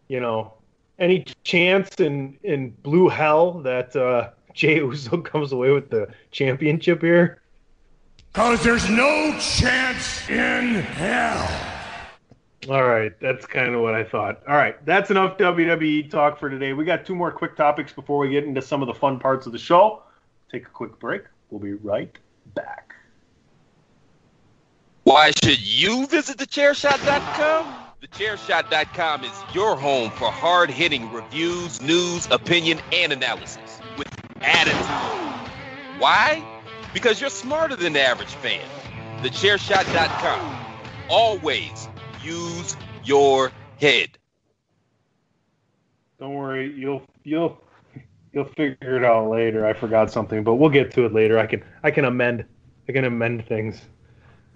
[0.07, 0.53] you know,
[0.99, 7.01] any chance in in blue hell that uh, Jey Uso comes away with the championship
[7.01, 7.41] here?
[8.33, 11.69] Cause there's no chance in hell.
[12.69, 14.41] All right, that's kind of what I thought.
[14.47, 16.73] All right, that's enough WWE talk for today.
[16.73, 19.45] We got two more quick topics before we get into some of the fun parts
[19.45, 20.03] of the show.
[20.51, 21.23] Take a quick break.
[21.49, 22.17] We'll be right
[22.55, 22.95] back.
[25.03, 27.82] Why should you visit thechairshot.com?
[28.03, 34.09] Thechairshot.com is your home for hard hitting reviews, news, opinion, and analysis with
[34.41, 34.75] attitude.
[35.99, 36.43] Why?
[36.93, 38.59] Because you're smarter than the average fan.
[39.21, 40.65] Thechairshot.com.
[41.09, 41.87] Always
[42.21, 44.17] use your head.
[46.19, 47.57] Don't worry, you'll you'll
[48.33, 49.65] you'll figure it out later.
[49.65, 51.39] I forgot something, but we'll get to it later.
[51.39, 52.43] I can I can amend
[52.89, 53.81] I can amend things.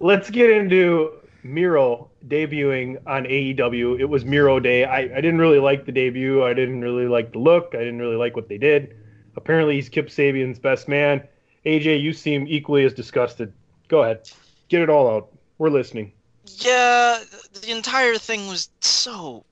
[0.00, 3.98] Let's get into Miro debuting on AEW.
[4.00, 4.84] It was Miro Day.
[4.84, 6.44] I, I didn't really like the debut.
[6.44, 7.70] I didn't really like the look.
[7.74, 8.96] I didn't really like what they did.
[9.36, 11.22] Apparently, he's Kip Sabian's best man.
[11.64, 13.52] AJ, you seem equally as disgusted.
[13.88, 14.30] Go ahead,
[14.68, 15.28] get it all out.
[15.58, 16.12] We're listening.
[16.46, 17.22] Yeah,
[17.60, 19.44] the entire thing was so,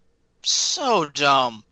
[0.43, 1.63] so dumb.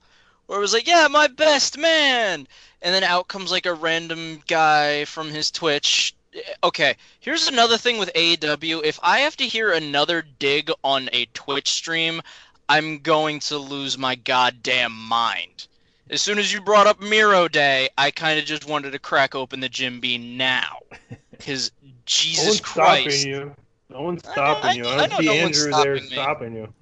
[0.46, 2.46] Where it was like, yeah, my best man,
[2.82, 6.14] and then out comes like a random guy from his Twitch.
[6.62, 8.82] Okay, here's another thing with AEW.
[8.84, 12.20] If I have to hear another dig on a Twitch stream,
[12.68, 15.68] I'm going to lose my goddamn mind.
[16.10, 19.34] As soon as you brought up Miro Day, I kind of just wanted to crack
[19.34, 20.78] open the Jim Beam now.
[21.30, 23.20] Because no Jesus one's Christ.
[23.20, 23.54] stopping you.
[23.90, 24.86] No one's stopping you.
[24.86, 26.10] I I don't know see no one's Andrew there stopping me.
[26.10, 26.74] stopping you.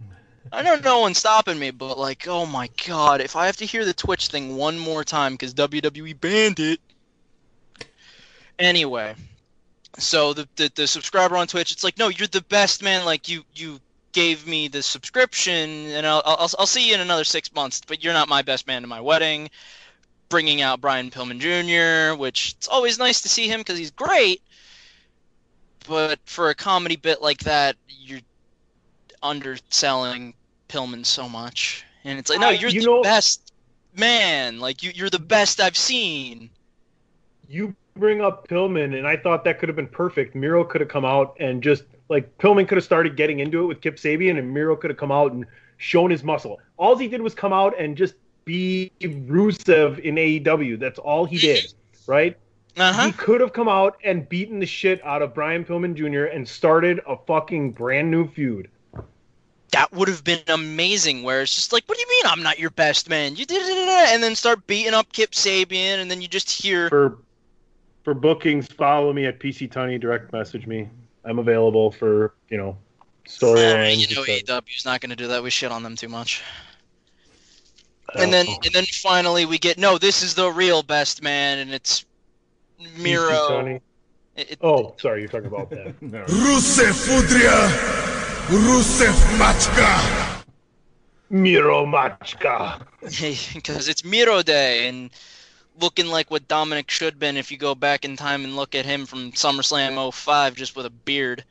[0.53, 3.67] I know no one's stopping me, but like, oh my god, if I have to
[3.67, 6.81] hear the Twitch thing one more time because WWE banned it.
[8.59, 9.15] Anyway,
[9.99, 13.05] so the, the the subscriber on Twitch, it's like, no, you're the best man.
[13.05, 13.81] Like you you
[14.13, 17.81] gave me the subscription, and I'll I'll, I'll see you in another six months.
[17.87, 19.51] But you're not my best man to my wedding.
[20.29, 24.41] Bringing out Brian Pillman Jr., which it's always nice to see him because he's great.
[25.87, 28.21] But for a comedy bit like that, you're
[29.23, 30.33] underselling
[30.69, 33.53] Pillman so much, and it's like, no, you're you the know- best
[33.95, 34.59] man.
[34.59, 36.49] Like you, you're the best I've seen.
[37.49, 40.35] you bring up Pillman, and I thought that could have been perfect.
[40.35, 43.67] Miro could have come out and just like Pillman could have started getting into it
[43.67, 45.47] with Kip Sabian, and Miro could have come out and
[45.79, 46.61] shown his muscle.
[46.77, 48.15] All he did was come out and just
[48.45, 50.79] be Rusev in AEW.
[50.79, 51.73] That's all he did,
[52.07, 52.37] right?
[52.77, 53.07] Uh-huh.
[53.07, 56.25] He could have come out and beaten the shit out of Brian Pillman Jr.
[56.25, 58.71] and started a fucking brand new feud.
[59.73, 61.23] That would have been amazing.
[61.23, 63.37] Where it's just like, what do you mean I'm not your best man?
[63.37, 66.89] You did it, and then start beating up Kip Sabian, and then you just hear
[66.89, 67.19] For
[68.03, 69.99] for bookings, follow me at PC Tony.
[69.99, 70.89] Direct message me.
[71.25, 72.77] I'm available for you know
[73.27, 74.09] storylines.
[74.09, 74.65] you know and stuff.
[74.67, 75.43] AEW's not going to do that.
[75.43, 76.43] We shit on them too much.
[78.15, 81.73] And then and then finally we get no, this is the real best man, and
[81.73, 82.05] it's
[82.81, 83.31] PC Miro.
[83.31, 83.81] Tunney.
[84.63, 85.99] Oh, sorry, you're talking about that.
[86.01, 87.69] Rusev Udria,
[88.49, 90.43] Rusev Machka.
[91.31, 92.83] Miro Machka.
[93.55, 95.11] because it's Miro Day and
[95.81, 98.75] looking like what Dominic should have been if you go back in time and look
[98.75, 101.45] at him from SummerSlam 05 just with a beard.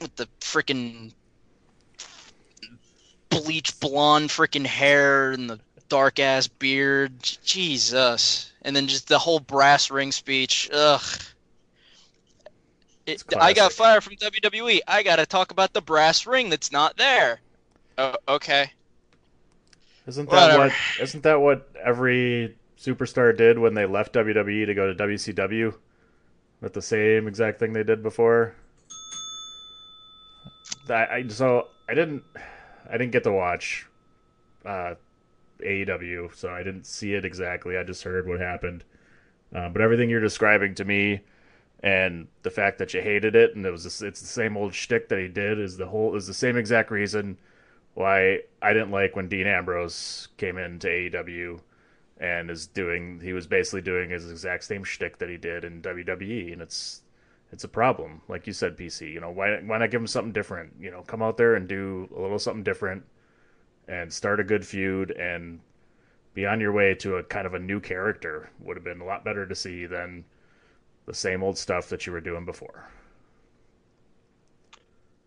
[0.00, 1.12] With the freaking
[3.28, 7.12] bleach blonde freaking hair and the dark ass beard.
[7.44, 8.52] Jesus.
[8.62, 10.70] And then just the whole brass ring speech.
[10.72, 11.02] Ugh.
[13.06, 14.80] It, I got fired from WWE.
[14.86, 17.40] I got to talk about the brass ring that's not there.
[17.98, 18.70] Oh, okay.
[20.06, 20.64] Isn't that Whatever.
[20.68, 20.72] what?
[21.00, 25.74] Isn't that what every superstar did when they left WWE to go to WCW?
[26.60, 28.54] With the same exact thing they did before.
[30.86, 32.22] That I so I didn't
[32.88, 33.86] I didn't get to watch
[34.66, 34.94] uh,
[35.60, 37.78] AEW, so I didn't see it exactly.
[37.78, 38.84] I just heard what happened.
[39.54, 41.20] Uh, but everything you're describing to me,
[41.82, 44.74] and the fact that you hated it, and it was this, it's the same old
[44.74, 47.38] shtick that he did is the whole is the same exact reason
[47.94, 51.60] why I didn't like when Dean Ambrose came into AEW
[52.20, 55.82] and is doing he was basically doing his exact same shtick that he did in
[55.82, 57.02] WWE and it's
[57.52, 58.20] it's a problem.
[58.28, 60.74] Like you said, PC, you know, why why not give him something different?
[60.78, 63.04] You know, come out there and do a little something different
[63.88, 65.60] and start a good feud and
[66.34, 69.04] be on your way to a kind of a new character would have been a
[69.04, 70.24] lot better to see than
[71.06, 72.88] the same old stuff that you were doing before.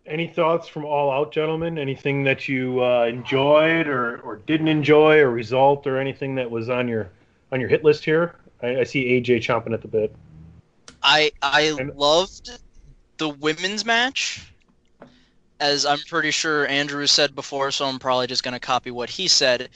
[0.06, 1.78] Any thoughts from All Out, gentlemen?
[1.78, 6.68] Anything that you uh, enjoyed or, or didn't enjoy, or result, or anything that was
[6.68, 7.10] on your
[7.50, 8.36] on your hit list here?
[8.62, 10.14] I, I see AJ chomping at the bit.
[11.02, 12.50] I I loved
[13.16, 14.46] the women's match,
[15.58, 19.26] as I'm pretty sure Andrew said before, so I'm probably just gonna copy what he
[19.26, 19.70] said.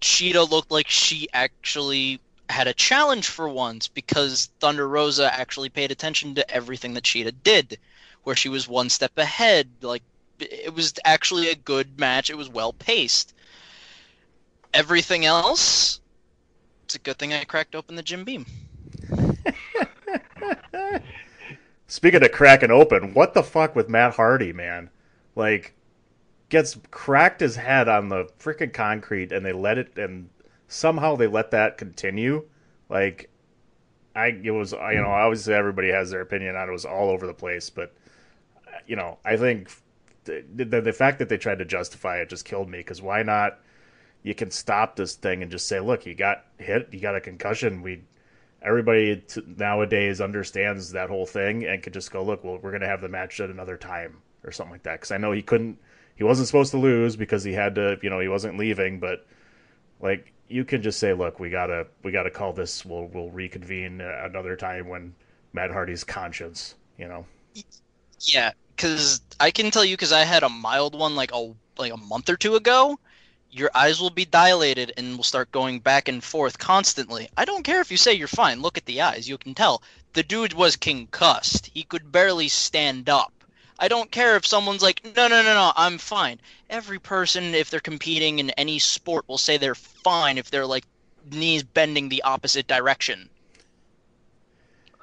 [0.00, 5.90] Shida looked like she actually had a challenge for once because Thunder Rosa actually paid
[5.90, 7.78] attention to everything that Shida did,
[8.24, 9.68] where she was one step ahead.
[9.82, 10.02] Like
[10.40, 12.30] it was actually a good match.
[12.30, 13.34] It was well paced.
[14.74, 16.00] Everything else,
[16.84, 18.46] it's a good thing I cracked open the Jim Beam.
[21.86, 24.90] Speaking of cracking open, what the fuck with Matt Hardy, man?
[25.34, 25.74] Like,
[26.50, 30.28] gets cracked his head on the freaking concrete, and they let it, and
[30.66, 32.44] somehow they let that continue.
[32.90, 33.30] Like,
[34.14, 36.70] I it was you know obviously everybody has their opinion on it.
[36.70, 37.94] It was all over the place, but
[38.86, 39.70] you know I think
[40.24, 43.22] the the, the fact that they tried to justify it just killed me because why
[43.22, 43.58] not?
[44.22, 47.20] You can stop this thing and just say, look, you got hit, you got a
[47.20, 47.82] concussion.
[47.82, 48.02] We
[48.62, 52.88] everybody t- nowadays understands that whole thing and could just go, look, well, we're gonna
[52.88, 54.94] have the match at another time or something like that.
[54.94, 55.78] Because I know he couldn't,
[56.16, 59.26] he wasn't supposed to lose because he had to, you know, he wasn't leaving, but
[60.00, 62.84] like you can just say, look, we gotta, we gotta call this.
[62.84, 65.14] We'll, we'll reconvene another time when
[65.52, 67.24] Matt Hardy's conscience, you know.
[68.20, 71.92] Yeah, because I can tell you because I had a mild one like a like
[71.92, 72.98] a month or two ago.
[73.50, 77.28] Your eyes will be dilated and will start going back and forth constantly.
[77.36, 78.62] I don't care if you say you're fine.
[78.62, 79.28] Look at the eyes.
[79.28, 81.70] You can tell the dude was concussed.
[81.74, 83.32] He could barely stand up.
[83.80, 86.40] I don't care if someone's like, no, no, no, no, I'm fine.
[86.68, 90.84] Every person, if they're competing in any sport, will say they're fine if they're like
[91.30, 93.28] knees bending the opposite direction.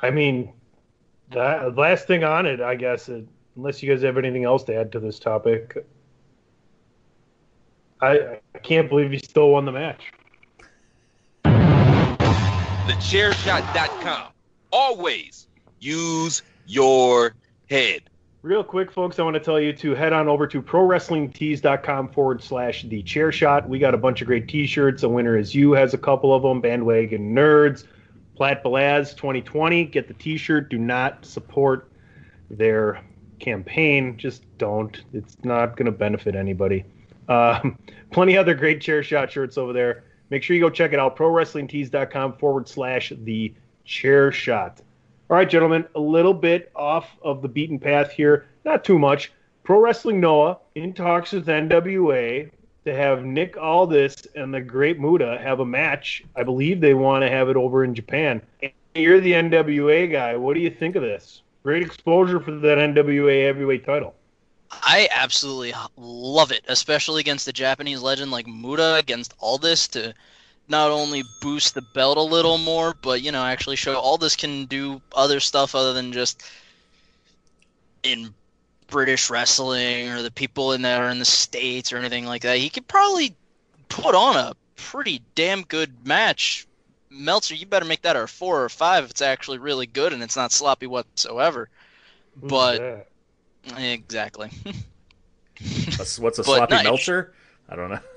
[0.01, 0.53] I mean,
[1.31, 3.21] that last thing on it, I guess, uh,
[3.55, 5.85] unless you guys have anything else to add to this topic,
[8.01, 10.11] I, I can't believe he still won the match.
[11.45, 14.31] TheChairShot.com.
[14.71, 15.47] Always
[15.79, 17.33] use your
[17.69, 18.01] head.
[18.41, 22.43] Real quick, folks, I want to tell you to head on over to prowrestlingtees.com forward
[22.43, 23.67] slash the chair shot.
[23.67, 25.01] We got a bunch of great t shirts.
[25.01, 26.61] A winner is you has a couple of them.
[26.61, 27.85] Bandwagon Nerds,
[28.35, 29.85] Plat Balaz 2020.
[29.85, 30.69] Get the t shirt.
[30.69, 31.89] Do not support
[32.51, 33.01] their
[33.39, 34.17] campaign.
[34.17, 35.03] Just don't.
[35.13, 36.85] It's not going to benefit anybody.
[37.27, 37.77] Um,
[38.11, 40.03] plenty other great chair shot shirts over there.
[40.29, 41.15] Make sure you go check it out.
[41.15, 44.81] ProWrestlingTees.com forward slash the chair shot.
[45.29, 48.47] All right, gentlemen, a little bit off of the beaten path here.
[48.63, 49.31] Not too much.
[49.63, 52.51] Pro Wrestling Noah in talks with NWA
[52.85, 56.23] to have Nick Aldis and the Great Muta have a match.
[56.35, 58.41] I believe they want to have it over in Japan.
[58.93, 60.35] you're the NWA guy.
[60.35, 61.41] What do you think of this?
[61.65, 64.13] Great exposure for that NWA heavyweight title.
[64.71, 70.13] I absolutely love it, especially against the Japanese legend like Muta against Aldis to
[70.67, 74.65] not only boost the belt a little more, but you know actually show Aldis can
[74.65, 76.43] do other stuff other than just
[78.03, 78.31] in
[78.85, 82.59] British wrestling or the people in that are in the states or anything like that.
[82.59, 83.35] He could probably
[83.89, 86.67] put on a pretty damn good match.
[87.15, 90.21] Meltzer, you better make that a four or five if it's actually really good and
[90.21, 91.69] it's not sloppy whatsoever.
[92.41, 93.77] Who's But that?
[93.77, 94.51] exactly.
[95.97, 97.33] What's, what's a But sloppy no, Meltzer?
[97.69, 97.99] I don't know.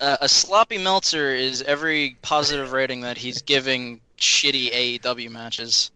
[0.00, 4.70] Uh, a sloppy Meltzer is every positive rating that he's giving shitty
[5.00, 5.90] AEW matches.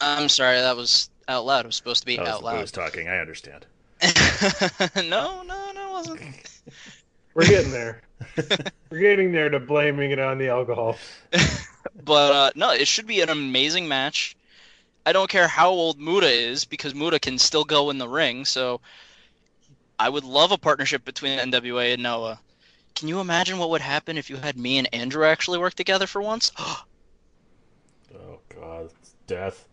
[0.00, 1.66] I'm sorry, that was out loud.
[1.66, 2.58] It was supposed to be was out the loud.
[2.60, 3.08] booze talking.
[3.08, 3.64] I understand.
[4.96, 6.20] no, no, no, it wasn't.
[7.34, 8.02] We're getting there.
[8.90, 10.96] We're getting there to blaming it on the alcohol.
[12.04, 14.36] But uh, no, it should be an amazing match.
[15.04, 18.44] I don't care how old Muta is because Muta can still go in the ring.
[18.44, 18.80] So
[19.98, 22.40] I would love a partnership between NWA and Noah.
[22.94, 26.06] Can you imagine what would happen if you had me and Andrew actually work together
[26.06, 26.50] for once?
[28.14, 29.68] Oh God, it's death.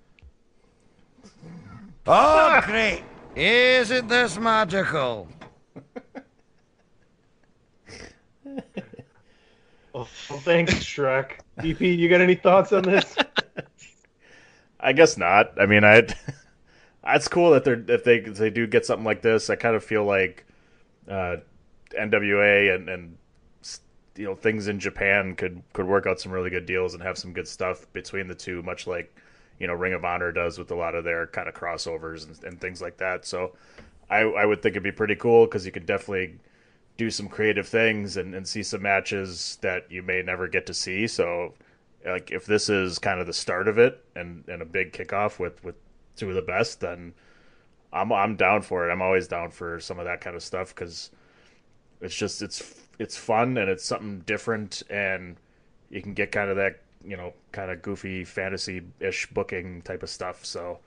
[2.05, 3.01] Oh, great.
[3.33, 5.29] Isn't this magical?
[9.93, 10.05] Well,
[10.43, 11.39] thanks, Shrek.
[11.59, 13.15] DP, you got any thoughts on this?
[14.79, 15.59] I guess not.
[15.59, 16.07] I mean, I.
[17.03, 19.49] That's cool that they're if they if they do get something like this.
[19.49, 20.45] I kind of feel like
[21.09, 21.37] uh,
[21.97, 23.17] NWA and and
[24.15, 27.17] you know things in Japan could could work out some really good deals and have
[27.17, 29.15] some good stuff between the two, much like
[29.59, 32.43] you know Ring of Honor does with a lot of their kind of crossovers and,
[32.43, 33.25] and things like that.
[33.25, 33.53] So
[34.09, 36.39] I I would think it'd be pretty cool because you could definitely
[36.97, 40.73] do some creative things and, and see some matches that you may never get to
[40.73, 41.07] see.
[41.07, 41.53] So
[42.05, 45.39] like if this is kind of the start of it and, and a big kickoff
[45.39, 45.75] with, with
[46.15, 47.13] two of the best, then
[47.91, 48.91] I'm I'm down for it.
[48.91, 51.11] I'm always down for some of that kind of stuff because
[52.01, 55.37] it's just it's it's fun and it's something different and
[55.89, 60.03] you can get kind of that you know kind of goofy fantasy ish booking type
[60.03, 60.45] of stuff.
[60.45, 60.79] So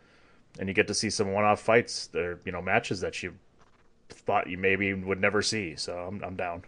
[0.58, 3.34] and you get to see some one off fights, there you know matches that you
[4.10, 5.76] thought you maybe would never see.
[5.76, 6.64] So I'm I'm down.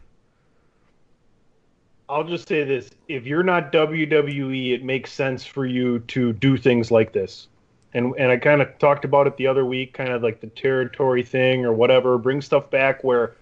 [2.08, 6.56] I'll just say this: if you're not WWE, it makes sense for you to do
[6.56, 7.48] things like this.
[7.94, 10.48] And and I kind of talked about it the other week, kind of like the
[10.48, 12.18] territory thing or whatever.
[12.18, 13.34] Bring stuff back where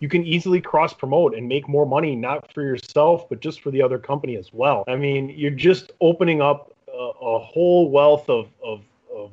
[0.00, 3.70] you can easily cross promote and make more money, not for yourself, but just for
[3.70, 4.84] the other company as well.
[4.88, 8.82] I mean, you're just opening up a, a whole wealth of, of
[9.14, 9.30] of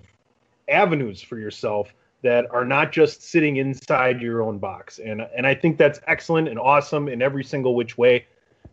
[0.70, 5.00] avenues for yourself that are not just sitting inside your own box.
[5.00, 8.26] And and I think that's excellent and awesome in every single which way.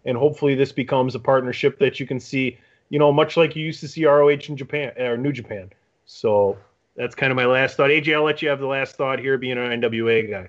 [0.05, 3.65] And hopefully this becomes a partnership that you can see, you know, much like you
[3.65, 5.71] used to see ROH in Japan or New Japan.
[6.07, 6.57] So
[6.97, 7.91] that's kind of my last thought.
[7.91, 10.49] AJ, I'll let you have the last thought here, being an NWA guy.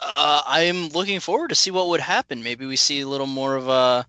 [0.00, 2.42] Uh, I'm looking forward to see what would happen.
[2.42, 4.06] Maybe we see a little more of a,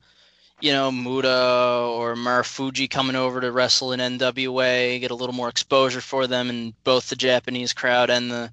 [0.62, 5.49] you know, Muta or Marufuji coming over to wrestle in NWA, get a little more
[5.49, 8.51] exposure for them in both the Japanese crowd and the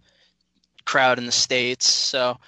[0.85, 1.89] crowd in the states.
[1.89, 2.39] So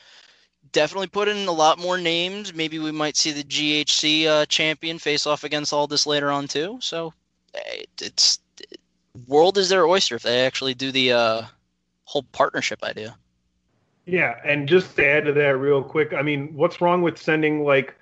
[0.72, 2.54] definitely put in a lot more names.
[2.54, 6.78] Maybe we might see the GHC uh, champion face off against Aldis later on too.
[6.80, 7.12] So
[8.00, 8.40] it's
[9.26, 11.42] world is their oyster if they actually do the uh,
[12.04, 13.16] whole partnership idea.
[14.06, 17.64] Yeah, and just to add to that real quick, I mean, what's wrong with sending
[17.64, 17.94] like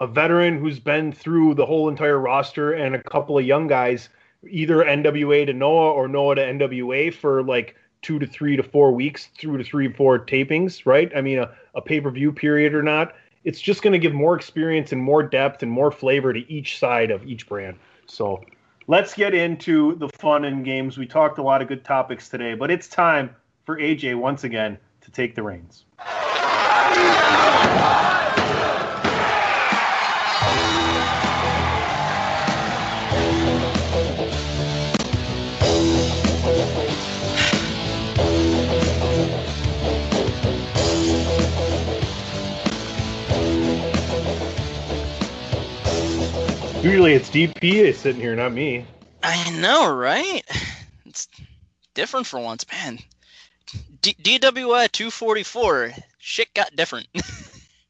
[0.00, 4.08] a veteran who's been through the whole entire roster and a couple of young guys,
[4.48, 8.92] either NWA to Noah or Noah to NWA for like two to three to four
[8.92, 11.10] weeks, through to three, four tapings, right?
[11.16, 13.14] I mean, a, a pay per view period or not.
[13.44, 16.78] It's just going to give more experience and more depth and more flavor to each
[16.78, 17.78] side of each brand.
[18.06, 18.42] So
[18.86, 20.98] let's get into the fun and games.
[20.98, 23.34] We talked a lot of good topics today, but it's time
[23.64, 25.84] for AJ once again to take the reins.
[46.84, 48.84] Usually it's DP sitting here, not me.
[49.22, 50.42] I know, right?
[51.06, 51.28] It's
[51.94, 52.98] different for once, man.
[54.02, 55.92] D- DWI 244.
[56.18, 57.08] Shit got different.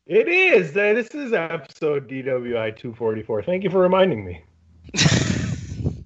[0.06, 0.76] It is.
[0.76, 3.42] Uh, This is episode DWI 244.
[3.42, 4.44] Thank you for reminding me.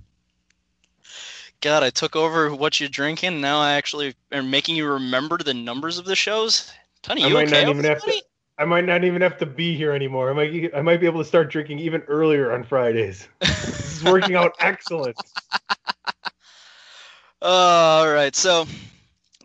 [1.60, 3.40] God, I took over what you're drinking.
[3.40, 6.72] Now I actually am making you remember the numbers of the shows.
[7.02, 7.64] Tony, I you might okay?
[7.64, 8.22] not even have to.
[8.58, 10.30] I might not even have to be here anymore.
[10.30, 13.28] I might I might be able to start drinking even earlier on Fridays.
[13.40, 15.16] this is working out excellent.
[17.42, 18.66] All right, so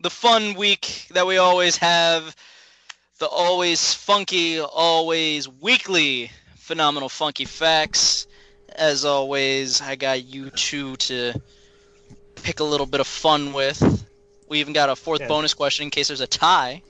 [0.01, 2.35] the fun week that we always have,
[3.19, 8.25] the always funky, always weekly phenomenal funky facts.
[8.75, 11.39] As always, I got you two to
[12.41, 14.07] pick a little bit of fun with.
[14.49, 15.27] We even got a fourth Yeah.
[15.27, 16.81] bonus question in case there's a tie.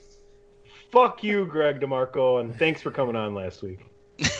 [0.94, 3.80] Fuck you, Greg DeMarco, and thanks for coming on last week.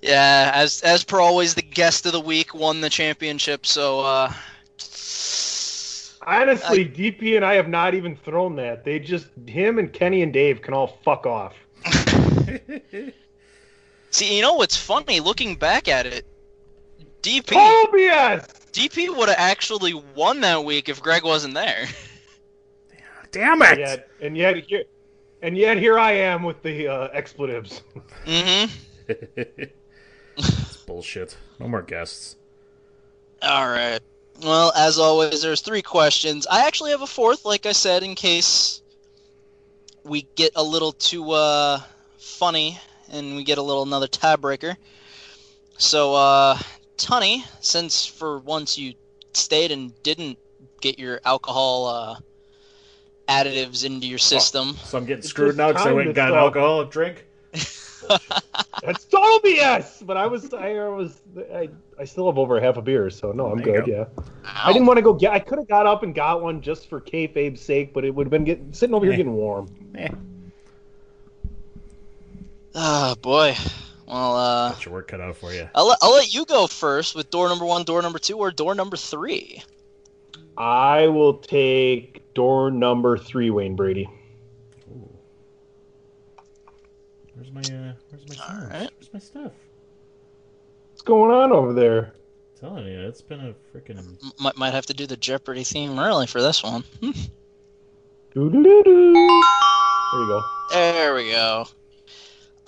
[0.00, 3.66] Yeah, as as per always, the guest of the week won the championship.
[3.66, 4.32] So uh,
[6.26, 8.84] Honestly, DP and I have not even thrown that.
[8.84, 11.54] They just him and Kenny and Dave can all fuck off.
[14.10, 15.20] see, you know what's funny?
[15.20, 16.26] Looking back at it,
[17.22, 18.46] DP Tobias!
[18.72, 21.86] DP would have actually won that week if Greg wasn't there.
[23.30, 24.84] Damn And yet, and yet here,
[25.42, 27.82] and yet here I am with the uh, expletives.
[28.26, 28.72] Mm-hmm.
[30.36, 31.36] it's bullshit.
[31.58, 32.36] No more guests.
[33.42, 34.00] All right.
[34.42, 36.46] Well, as always, there's three questions.
[36.50, 38.82] I actually have a fourth, like I said, in case
[40.04, 41.80] we get a little too uh,
[42.18, 42.78] funny
[43.10, 44.76] and we get a little another tiebreaker.
[45.76, 46.58] So, uh,
[46.96, 48.94] Tunny, since for once you
[49.32, 50.38] stayed and didn't
[50.80, 52.16] get your alcohol uh,
[53.28, 56.34] additives into your system, So I'm getting screwed now because I went and got an
[56.34, 57.24] time alcoholic drink.
[58.82, 60.06] That's total BS.
[60.06, 61.20] But I was, I was,
[61.52, 61.68] I,
[61.98, 63.90] I still have over half a beer, so no, I'm There you good.
[63.90, 64.22] Yeah.
[64.44, 65.32] I didn't want to go get.
[65.32, 68.26] I could have got up and got one just for kayfabe's sake, but it would
[68.26, 69.68] have been getting sitting over here getting warm.
[72.74, 73.54] oh boy.
[74.06, 75.68] Well, uh, Got your work cut out for you.
[75.74, 78.50] I'll let, I'll let you go first with door number one, door number two, or
[78.50, 79.62] door number three.
[80.56, 84.08] I will take door number three, Wayne Brady.
[87.34, 88.70] Where's my uh, where's my stuff?
[88.70, 89.52] Where's my stuff?
[90.92, 92.14] What's going on over there?
[92.60, 94.22] telling you, it's been a freaking.
[94.38, 96.84] Might, might have to do the Jeopardy theme early for this one.
[98.34, 100.42] There you go.
[100.70, 101.66] There we go.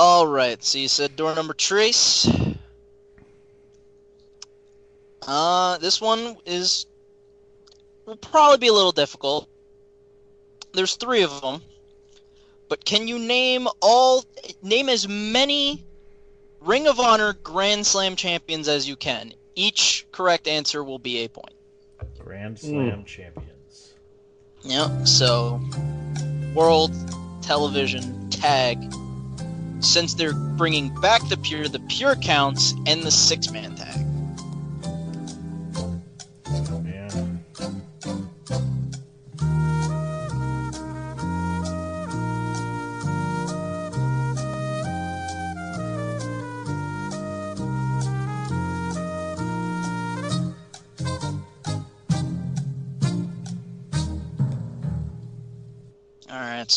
[0.01, 0.63] All right.
[0.65, 2.29] So you said door number trace.
[5.29, 6.87] Uh, this one is
[8.05, 9.49] will probably be a little difficult.
[10.73, 11.63] There's three of them,
[12.69, 14.25] but can you name all?
[14.63, 15.85] Name as many
[16.61, 19.33] Ring of Honor Grand Slam champions as you can.
[19.55, 21.55] Each correct answer will be a point.
[22.19, 23.05] Grand Slam hmm.
[23.05, 23.95] champions.
[24.63, 25.07] Yep.
[25.07, 25.61] So,
[26.55, 26.95] world
[27.43, 28.79] television tag.
[29.81, 34.07] Since they're bringing back the pure, the pure counts and the six man tag.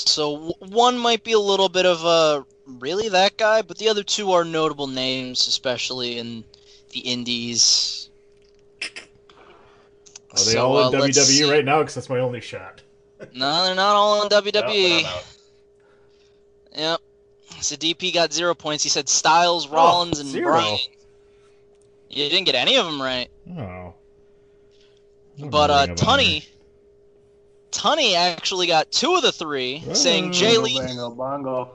[0.05, 2.45] So one might be a little bit of a
[2.79, 6.43] really that guy, but the other two are notable names, especially in
[6.91, 8.09] the indies.
[10.31, 11.51] Are they So, all uh, in let's WWE see.
[11.51, 11.79] right now?
[11.79, 12.81] Because that's my only shot.
[13.33, 15.03] No, they're not all in WWE.
[15.03, 15.19] No.
[16.75, 16.99] Yep.
[17.61, 18.83] So DP got zero points.
[18.83, 20.51] He said Styles, Rollins, and Oh, zero.
[20.53, 20.77] Bryan.
[22.09, 23.29] You didn't get any of them right.
[23.57, 23.93] Oh.
[25.39, 26.45] But uh, Tunny,
[27.73, 31.71] Tunny actually got two of the three, saying Jay, Bingo, bongo.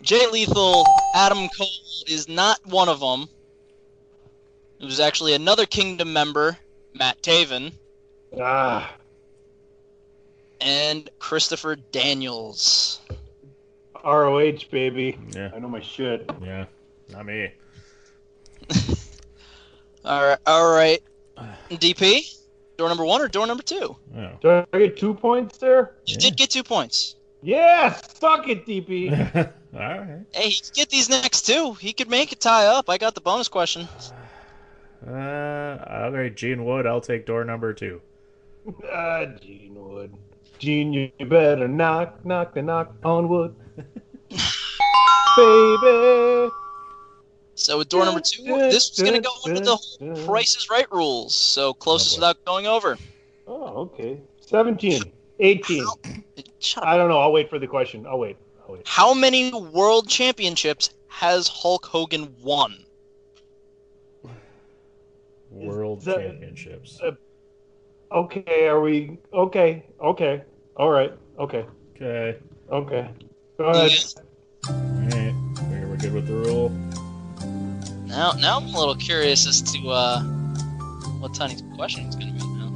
[0.00, 1.68] Jay Lethal, Adam Cole
[2.06, 3.28] is not one of them.
[4.80, 6.56] It was actually another Kingdom member,
[6.94, 7.72] Matt Taven,
[8.40, 8.94] Ah,
[10.60, 13.00] and Christopher Daniels.
[14.04, 15.18] ROH baby.
[15.34, 15.50] Yeah.
[15.54, 16.30] I know my shit.
[16.40, 16.66] Yeah.
[17.10, 17.50] Not me.
[20.04, 21.02] All right, all right.
[21.70, 22.32] DP,
[22.76, 23.96] door number one or door number two?
[24.16, 24.30] Oh.
[24.40, 25.92] Do I get two points there?
[26.06, 27.16] You did get two points.
[27.42, 29.10] Yeah, suck it, DP.
[29.74, 30.20] All right.
[30.32, 31.74] Hey, he could get these next two.
[31.74, 32.88] He could make it tie up.
[32.88, 33.86] I got the bonus question.
[35.06, 36.86] Uh, all right, Gene Wood.
[36.86, 38.00] I'll take door number two.
[38.92, 40.14] ah, Gene Wood.
[40.58, 43.54] Gene, you better knock, knock the knock on wood.
[45.36, 46.50] Baby.
[47.56, 50.90] So with door number two, this is gonna go under the whole Price is Right
[50.92, 51.34] rules.
[51.34, 52.98] So closest without going over.
[53.46, 54.20] Oh, okay.
[54.40, 55.02] 17.
[55.40, 55.84] 18.
[56.82, 57.18] I don't know.
[57.18, 58.06] I'll wait for the question.
[58.06, 58.36] I'll wait.
[58.68, 58.82] I'll wait.
[58.86, 62.76] How many world championships has Hulk Hogan won?
[65.50, 67.00] World that- Championships.
[67.02, 67.12] Uh,
[68.12, 69.18] okay, are we.
[69.32, 70.42] Okay, okay.
[70.76, 71.12] All right.
[71.38, 71.64] Okay.
[71.96, 72.38] Okay.
[72.70, 73.08] Okay.
[73.56, 73.90] Go ahead.
[74.68, 75.34] Alright,
[75.70, 76.70] we're we're good with the rule.
[78.16, 80.22] Now, now I'm a little curious as to uh,
[81.20, 82.72] what Tony's question is going to be now.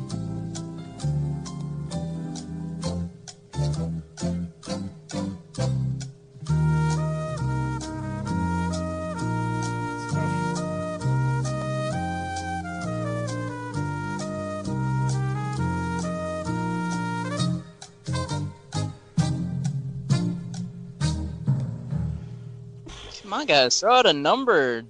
[23.23, 24.85] Come on, guys, throw out a number.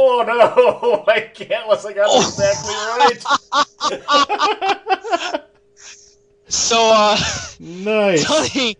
[0.00, 1.04] Oh no!
[1.12, 2.74] I can't unless I got it exactly
[3.92, 5.40] right.
[6.48, 7.16] So, uh,
[7.60, 8.24] nice.
[8.24, 8.76] Tony,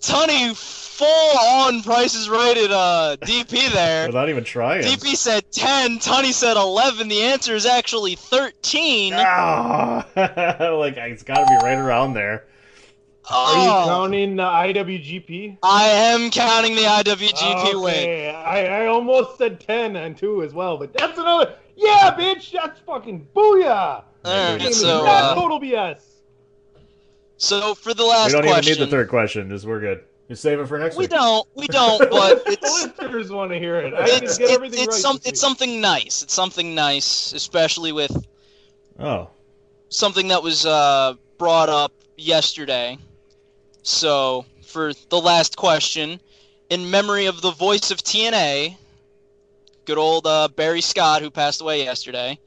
[0.00, 4.06] Tony, full on prices rated uh DP there.
[4.06, 4.82] Without even trying.
[4.82, 7.08] DP said 10, Tony said 11.
[7.08, 9.14] The answer is actually 13.
[9.16, 12.44] Ah, like it's got to be right around there.
[13.28, 13.84] Are you Oh.
[13.86, 15.58] counting the IWGP?
[15.62, 18.34] I am counting the IWGP win.
[18.34, 21.54] I, I almost said 10 and 2 as well, but that's another.
[21.76, 24.04] Yeah, bitch, that's fucking booyah!
[24.24, 26.02] Alright, so, not uh, total BS.
[27.36, 29.48] So for the last, We don't even question, need the third question.
[29.48, 30.04] Just we're good.
[30.28, 31.00] Just save it for next one.
[31.00, 31.10] we week.
[31.10, 32.62] don't, we don't, but it's
[32.98, 33.94] Listeners want to hear it.
[33.94, 35.00] I it's, can get it- everything it's right.
[35.02, 36.22] some, it's something nice.
[36.22, 38.26] It's something nice, especially with
[38.98, 39.30] Oh,
[39.88, 42.98] something that was uh, brought up yesterday.
[43.82, 46.20] So, for the last question,
[46.68, 48.76] in memory of the voice of TNA,
[49.84, 52.38] good old uh, Barry Scott, who passed away yesterday,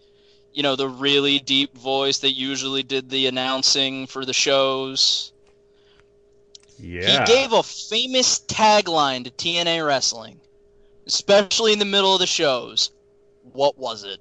[0.54, 5.34] you know, the really deep voice that usually did the announcing for the shows.
[6.80, 7.26] yeah.
[7.26, 10.40] He gave a famous tagline to TNA Wrestling,
[11.08, 12.92] especially in the middle of the shows.
[13.52, 14.20] What was it?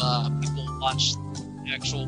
[0.00, 1.14] Uh, people watch
[1.72, 2.06] actual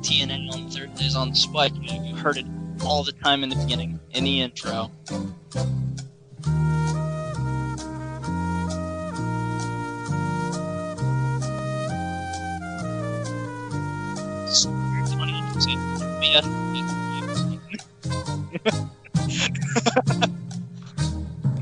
[0.00, 2.46] TNA on Thursdays on Spike, you, you heard it
[2.84, 4.90] all the time in the beginning, in the intro.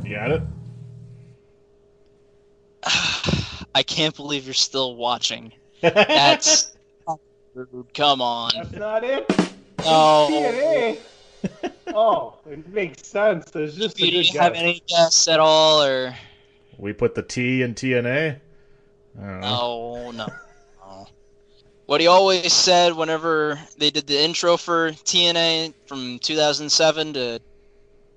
[0.04, 0.42] You got it.
[3.74, 5.52] I can't believe you're still watching.
[5.80, 6.72] That's
[7.54, 7.86] rude.
[7.94, 8.52] Come on.
[8.54, 9.26] That's not it.
[9.80, 10.28] Oh.
[10.30, 10.40] No.
[10.50, 10.98] TNA.
[11.94, 13.50] oh, it makes sense.
[13.50, 16.14] There's just Do a good you have any guess at all, or
[16.78, 18.38] We put the T in TNA.
[19.18, 20.26] Oh no, no,
[20.86, 21.06] no.
[21.86, 27.40] What he always said whenever they did the intro for TNA from 2007 to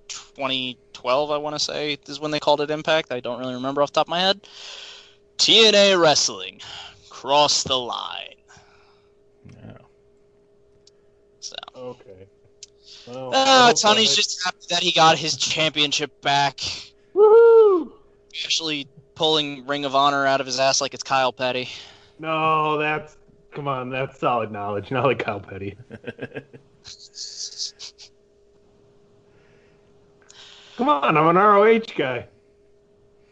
[0.08, 3.12] 2012, I want to say is when they called it Impact.
[3.12, 4.42] I don't really remember off the top of my head.
[5.38, 6.62] TNA Wrestling,
[7.24, 8.36] cross the line.
[9.48, 9.78] Yeah.
[11.40, 11.56] So.
[11.74, 12.28] Okay.
[13.08, 16.58] Well, I Oh, Tony's that- just happy that he got his championship back.
[17.16, 17.92] Woohoo!
[18.44, 21.70] Actually pulling Ring of Honor out of his ass like it's Kyle Petty.
[22.20, 23.16] No, that's
[23.52, 23.90] come on.
[23.90, 24.92] That's solid knowledge.
[24.92, 25.78] Not like Kyle Petty.
[30.76, 32.28] come on, I'm an ROH guy.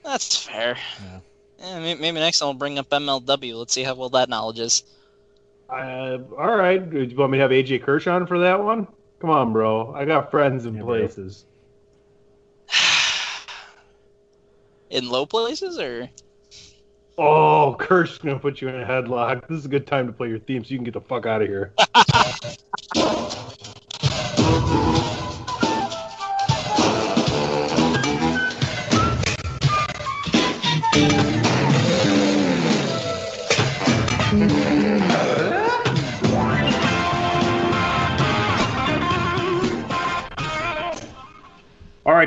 [0.03, 0.77] That's fair.
[1.03, 1.19] Yeah,
[1.61, 3.55] may- maybe next time we'll bring up MLW.
[3.57, 4.83] Let's see how well that knowledge is.
[5.69, 6.89] Uh, all right.
[6.89, 8.87] Do you want me to have AJ Kirsch on for that one?
[9.19, 9.93] Come on, bro.
[9.93, 11.45] I got friends in places.
[14.89, 16.09] In low places, or
[17.17, 19.47] Oh, Kirsch's gonna put you in a headlock.
[19.47, 21.25] This is a good time to play your theme so you can get the fuck
[21.25, 21.73] out of here.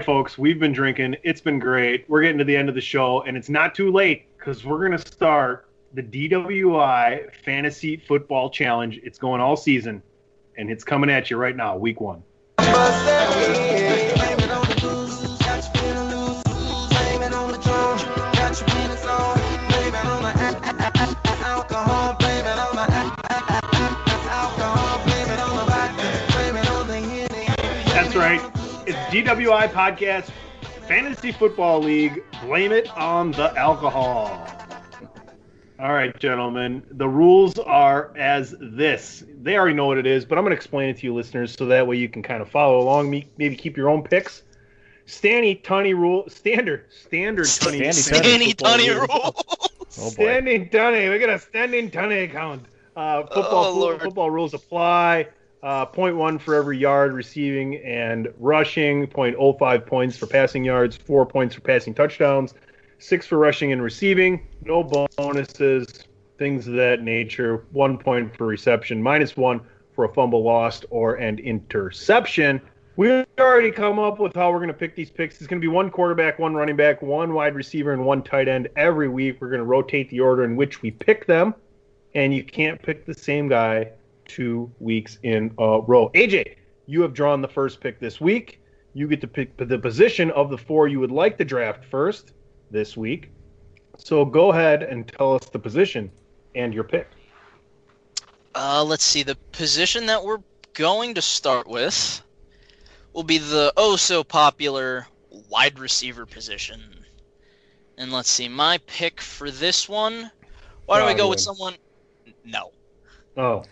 [0.04, 1.16] folks, we've been drinking.
[1.22, 2.04] It's been great.
[2.08, 4.78] We're getting to the end of the show, and it's not too late because we're
[4.78, 9.00] going to start the DWI Fantasy Football Challenge.
[9.02, 10.02] It's going all season,
[10.58, 12.22] and it's coming at you right now, week one.
[29.14, 30.28] DWI Podcast
[30.88, 32.24] Fantasy Football League.
[32.42, 34.44] Blame it on the alcohol.
[35.78, 36.82] All right, gentlemen.
[36.90, 39.22] The rules are as this.
[39.40, 41.54] They already know what it is, but I'm going to explain it to you, listeners,
[41.54, 43.08] so that way you can kind of follow along.
[43.08, 44.42] Me, maybe keep your own picks.
[45.06, 49.06] Stanny Tunny rule standard standard Tunny Stanny football Tunny rule.
[49.08, 49.70] rules.
[49.96, 50.08] Oh.
[50.10, 51.08] Standing Tunny.
[51.08, 52.66] We got a standing Tunny account.
[52.96, 54.02] Uh, football, Oh, Lord.
[54.02, 55.28] football rules apply.
[55.64, 59.06] Uh, 0.1 for every yard receiving and rushing.
[59.06, 60.94] 0.05 points for passing yards.
[60.94, 62.52] Four points for passing touchdowns.
[62.98, 64.46] Six for rushing and receiving.
[64.62, 64.82] No
[65.16, 66.04] bonuses.
[66.36, 67.64] Things of that nature.
[67.72, 69.02] One point for reception.
[69.02, 69.62] Minus one
[69.94, 72.60] for a fumble lost or an interception.
[72.96, 75.36] We already come up with how we're going to pick these picks.
[75.36, 78.48] It's going to be one quarterback, one running back, one wide receiver, and one tight
[78.48, 79.40] end every week.
[79.40, 81.54] We're going to rotate the order in which we pick them,
[82.14, 83.92] and you can't pick the same guy
[84.26, 86.10] two weeks in a row.
[86.14, 86.56] AJ,
[86.86, 88.60] you have drawn the first pick this week.
[88.92, 92.32] You get to pick the position of the four you would like to draft first
[92.70, 93.30] this week.
[93.98, 96.10] So go ahead and tell us the position
[96.54, 97.08] and your pick.
[98.54, 99.22] Uh, let's see.
[99.22, 100.42] The position that we're
[100.74, 102.22] going to start with
[103.12, 105.06] will be the oh so popular
[105.48, 106.80] wide receiver position.
[107.96, 110.30] And let's see, my pick for this one.
[110.86, 111.74] Why don't we go with someone?
[112.44, 112.72] No.
[113.36, 113.64] Oh,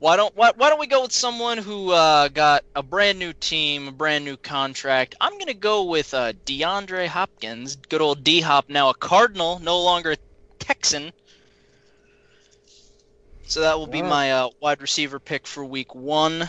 [0.00, 3.34] Why don't why, why don't we go with someone who uh, got a brand new
[3.34, 5.14] team, a brand new contract?
[5.20, 9.78] I'm gonna go with uh, DeAndre Hopkins, good old D Hop, now a Cardinal, no
[9.78, 10.16] longer a
[10.58, 11.12] Texan.
[13.46, 14.10] So that will be Alright.
[14.10, 16.48] my uh, wide receiver pick for Week One.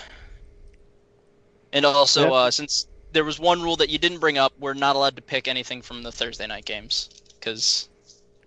[1.73, 2.33] And also, Yeah.
[2.33, 5.21] uh, since there was one rule that you didn't bring up, we're not allowed to
[5.21, 7.89] pick anything from the Thursday night games, because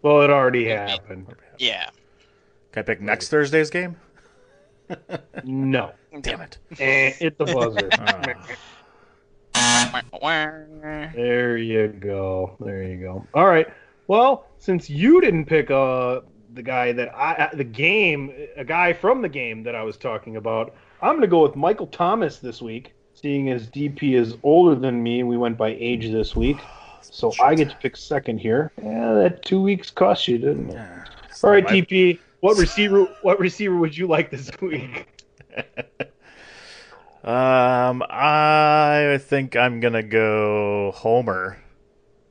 [0.01, 1.27] well, it already happened.
[1.59, 1.91] yeah.
[2.73, 3.97] Can I pick next Thursday's game?
[5.45, 5.93] No.
[6.21, 6.59] Damn it.
[6.79, 7.89] And hit the buzzer.
[9.57, 11.11] Ah.
[11.15, 12.57] There you go.
[12.59, 13.25] There you go.
[13.35, 13.67] All right.
[14.09, 16.21] Well, since you didn't pick uh
[16.55, 19.97] the guy that I uh, the game a guy from the game that I was
[19.97, 24.37] talking about, I'm going to go with Michael Thomas this week, seeing as DP is
[24.43, 26.59] older than me and we went by age this week.
[27.03, 28.73] So I get to pick second here.
[28.83, 30.77] Yeah, that 2 weeks cost you, didn't it?
[31.43, 35.09] All right, my- DP, what receiver what receiver would you like this week?
[37.25, 41.57] Um, I think I'm gonna go Homer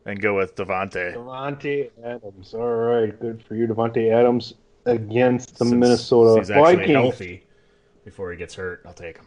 [0.05, 1.16] and go with Davante.
[1.16, 2.53] Davante Adams.
[2.53, 4.53] All right, good for you, Davante Adams
[4.86, 6.91] against the Since Minnesota he's actually Vikings.
[6.91, 7.43] healthy
[8.05, 8.84] before he gets hurt.
[8.86, 9.26] I'll take him.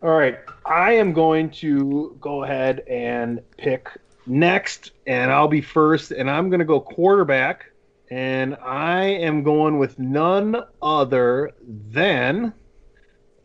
[0.00, 3.88] All right, I am going to go ahead and pick
[4.26, 7.69] next, and I'll be first, and I'm going to go quarterback,
[8.10, 12.52] and I am going with none other than.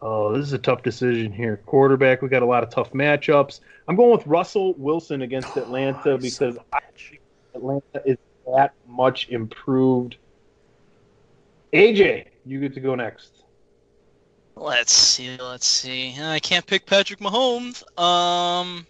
[0.01, 1.61] Oh, this is a tough decision here.
[1.65, 3.59] Quarterback, we got a lot of tough matchups.
[3.87, 7.21] I'm going with Russell Wilson against Atlanta because I think
[7.53, 10.17] Atlanta is that much improved.
[11.73, 13.43] AJ, you get to go next.
[14.55, 15.37] Let's see.
[15.37, 16.15] Let's see.
[16.19, 17.83] I can't pick Patrick Mahomes.
[17.99, 18.87] Um,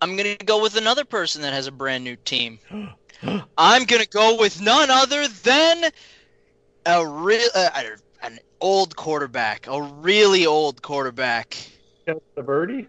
[0.00, 2.58] I'm gonna go with another person that has a brand new team.
[3.58, 5.84] I'm gonna go with none other than
[6.84, 7.70] a real, uh,
[8.22, 11.56] an old quarterback, a really old quarterback.
[12.06, 12.86] The birdie.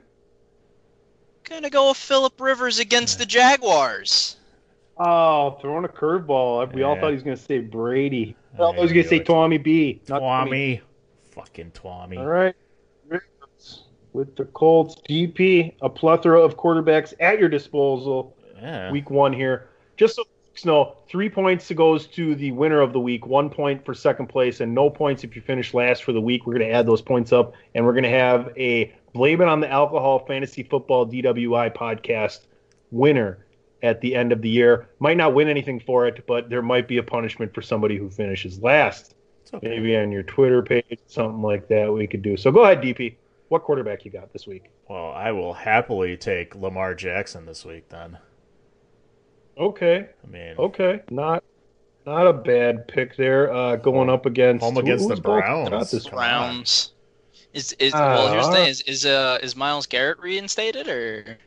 [1.50, 4.36] Gonna go with Philip Rivers against the Jaguars.
[5.00, 6.74] Oh, throwing a curveball.
[6.74, 7.02] We all Yeah.
[7.02, 8.36] thought he was going to say Brady.
[8.54, 9.20] I thought he I was going to say.
[9.20, 10.02] Tommy B.
[10.10, 10.82] Not Twommy.
[11.32, 12.18] Fucking Tommy.
[12.18, 12.56] All right.
[14.14, 18.36] With the Colts, GP, a plethora of quarterbacks at your disposal.
[18.60, 18.92] Yeah.
[18.92, 19.70] Week one here.
[19.98, 20.24] Just so
[20.58, 24.28] folks know, three points goes to the winner of the week, one point for second
[24.28, 26.48] place, and no points if you finish last for the week.
[26.48, 29.48] We're going to add those points up, and we're going to have a Blame It
[29.48, 32.42] on the Alcohol Fantasy Football DWI podcast
[32.92, 33.46] winner
[33.84, 34.90] at the end of the year.
[35.00, 38.10] Might not win anything for it, but there might be a punishment for somebody who
[38.10, 39.16] finishes last.
[39.62, 42.36] Maybe on your Twitter page, something like that we could do.
[42.36, 43.16] So go ahead, DP.
[43.50, 44.66] What quarterback you got this week?
[44.90, 48.18] Well, I will happily take Lamar Jackson this week then.
[49.60, 50.08] Okay.
[50.24, 51.02] I mean, Okay.
[51.10, 51.44] Not
[52.06, 53.52] not a bad pick there.
[53.52, 55.70] Uh, going up against Home against who- the Browns.
[55.70, 56.94] got this Browns.
[57.54, 58.32] Is is Uh, well?
[58.34, 61.38] Here's the thing: is is uh is Myles Garrett reinstated or?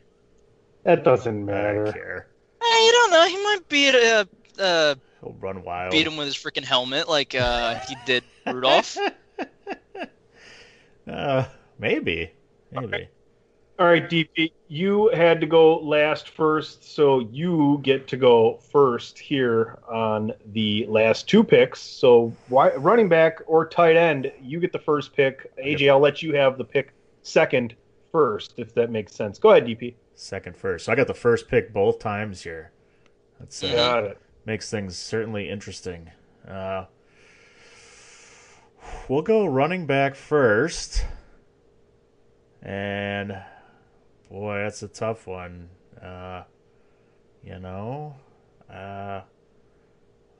[0.83, 1.83] That doesn't I matter.
[1.85, 2.27] don't care.
[2.61, 3.27] Eh, you don't know.
[3.27, 4.25] He might beat uh
[4.59, 5.91] uh He'll run wild.
[5.91, 8.97] beat him with his freaking helmet like uh he did Rudolph.
[11.07, 11.45] Uh,
[11.79, 12.31] maybe.
[12.71, 13.07] Maybe.
[13.81, 19.17] All right, DP, you had to go last first, so you get to go first
[19.17, 21.81] here on the last two picks.
[21.81, 25.51] So, why, running back or tight end, you get the first pick.
[25.57, 27.73] AJ, I'll let you have the pick second
[28.11, 29.39] first, if that makes sense.
[29.39, 29.95] Go ahead, DP.
[30.13, 30.85] Second first.
[30.85, 32.69] So I got the first pick both times here.
[33.39, 34.21] That's uh, Got it.
[34.45, 36.11] makes things certainly interesting.
[36.47, 36.85] Uh,
[39.09, 41.03] we'll go running back first.
[42.61, 43.41] And
[44.31, 45.69] boy, that's a tough one.
[46.01, 46.43] Uh,
[47.43, 48.15] you know,
[48.69, 49.21] uh,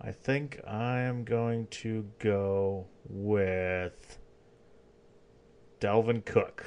[0.01, 4.17] I think I'm going to go with
[5.79, 6.65] Dalvin Cook.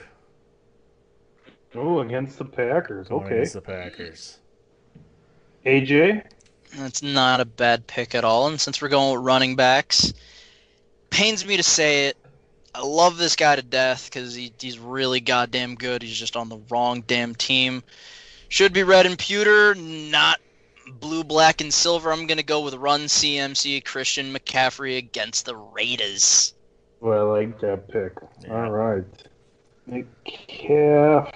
[1.75, 3.09] Oh, against the Packers.
[3.09, 3.35] Going Okay.
[3.37, 4.39] against the Packers.
[5.67, 6.25] AJ?
[6.77, 8.49] That's not a bad pick at all.
[8.49, 10.13] And since we're going with running backs,
[11.11, 12.17] pains me to say it.
[12.75, 16.03] I love this guy to death because he, he's really goddamn good.
[16.03, 17.85] He's just on the wrong damn team.
[18.49, 20.41] Should be red and pewter, not
[20.99, 22.11] blue, black, and silver.
[22.13, 26.55] I'm going to go with run CMC Christian McCaffrey against the Raiders.
[27.01, 28.15] Well, I like that pick.
[28.51, 29.05] All right.
[29.89, 31.33] McCaffrey,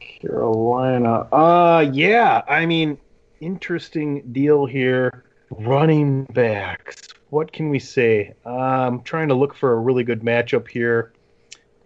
[0.00, 1.26] Carolina.
[1.32, 2.42] Uh, yeah.
[2.48, 2.96] I mean,
[3.40, 5.24] interesting deal here.
[5.50, 7.08] Running backs.
[7.30, 8.34] What can we say?
[8.44, 11.12] I'm trying to look for a really good matchup here.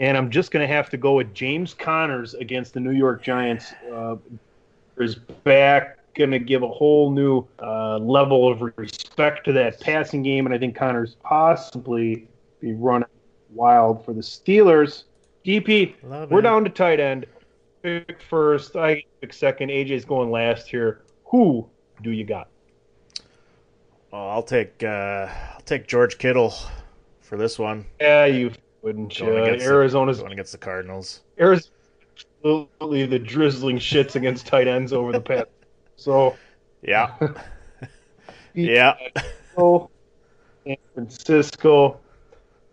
[0.01, 3.23] And I'm just going to have to go with James Connors against the New York
[3.23, 3.73] Giants.
[3.93, 4.17] Uh,
[4.99, 10.23] is back, going to give a whole new uh, level of respect to that passing
[10.23, 10.47] game.
[10.47, 12.29] And I think Connors possibly
[12.61, 13.09] be running
[13.51, 15.05] wild for the Steelers.
[15.45, 16.43] DP, Love we're it.
[16.43, 17.27] down to tight end.
[17.83, 18.77] Pick first.
[18.77, 19.71] I pick second.
[19.71, 21.03] AJ's going last here.
[21.27, 21.69] Who
[22.03, 22.49] do you got?
[24.13, 26.55] Well, I'll take uh, I'll take George Kittle
[27.23, 27.87] for this one.
[27.99, 28.53] Yeah, you
[28.83, 29.27] wouldn't you?
[29.27, 31.23] Going the- Arizona's going against the Cardinals.
[31.41, 31.71] Arizona's
[32.45, 35.47] absolutely the drizzling shits against tight ends over the past.
[35.97, 36.37] So
[36.81, 37.15] Yeah.
[38.55, 38.97] yeah.
[39.55, 42.01] San Francisco.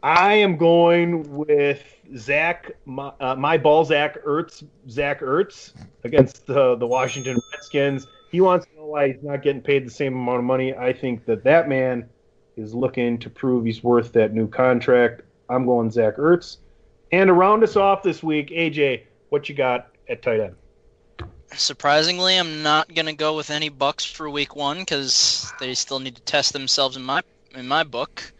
[0.02, 1.84] I am going with
[2.18, 5.74] Zach, my, uh, my ball, Zach Ertz, Zach Ertz
[6.06, 8.08] against the, the Washington Redskins.
[8.32, 10.76] He wants to know why he's not getting paid the same amount of money.
[10.76, 12.10] I think that that man
[12.58, 15.22] is looking to prove he's worth that new contract.
[15.50, 16.58] I'm going Zach Ertz.
[17.12, 20.56] And to round us off this week, AJ, what you got at tight end?
[21.54, 26.16] Surprisingly, I'm not gonna go with any Bucks for Week One because they still need
[26.16, 27.24] to test themselves in my
[27.56, 28.32] in my book.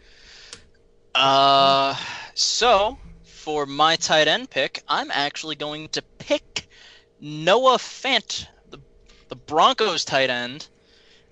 [1.14, 1.96] Uh,
[2.34, 6.68] so for my tight end pick, I'm actually going to pick
[7.20, 8.46] Noah Fant,
[9.30, 10.66] the the Broncos tight end,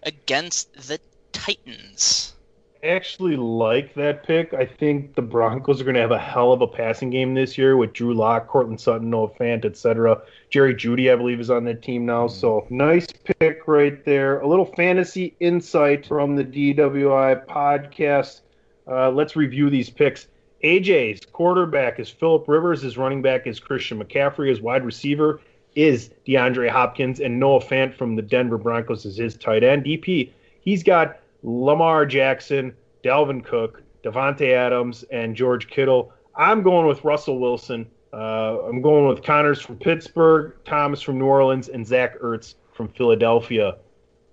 [0.04, 1.00] against the
[1.32, 2.32] Titans.
[2.80, 4.54] I actually like that pick.
[4.54, 7.58] I think the Broncos are going to have a hell of a passing game this
[7.58, 10.22] year with Drew Lock, Courtland Sutton, Noah Fant, etc.
[10.48, 12.28] Jerry Jeudy, I believe, is on that team now.
[12.28, 13.08] So nice
[13.40, 14.38] pick right there.
[14.38, 18.42] A little fantasy insight from the DWI podcast.
[18.86, 20.28] Uh, let's review these picks.
[20.62, 22.82] AJ's quarterback is Philip Rivers.
[22.82, 24.50] His running back is Christian McCaffrey.
[24.50, 25.40] His wide receiver
[25.78, 27.20] is DeAndre Hopkins.
[27.20, 29.84] And Noah Fant from the Denver Broncos is his tight end.
[29.84, 32.74] DP, he's got Lamar Jackson,
[33.04, 36.12] Dalvin Cook, Davante Adams, and George Kittle.
[36.34, 37.88] I'm going with Russell Wilson.
[38.12, 42.88] Uh, I'm going with Connors from Pittsburgh, Thomas from New Orleans, and Zach Ertz from
[42.88, 43.76] Philadelphia.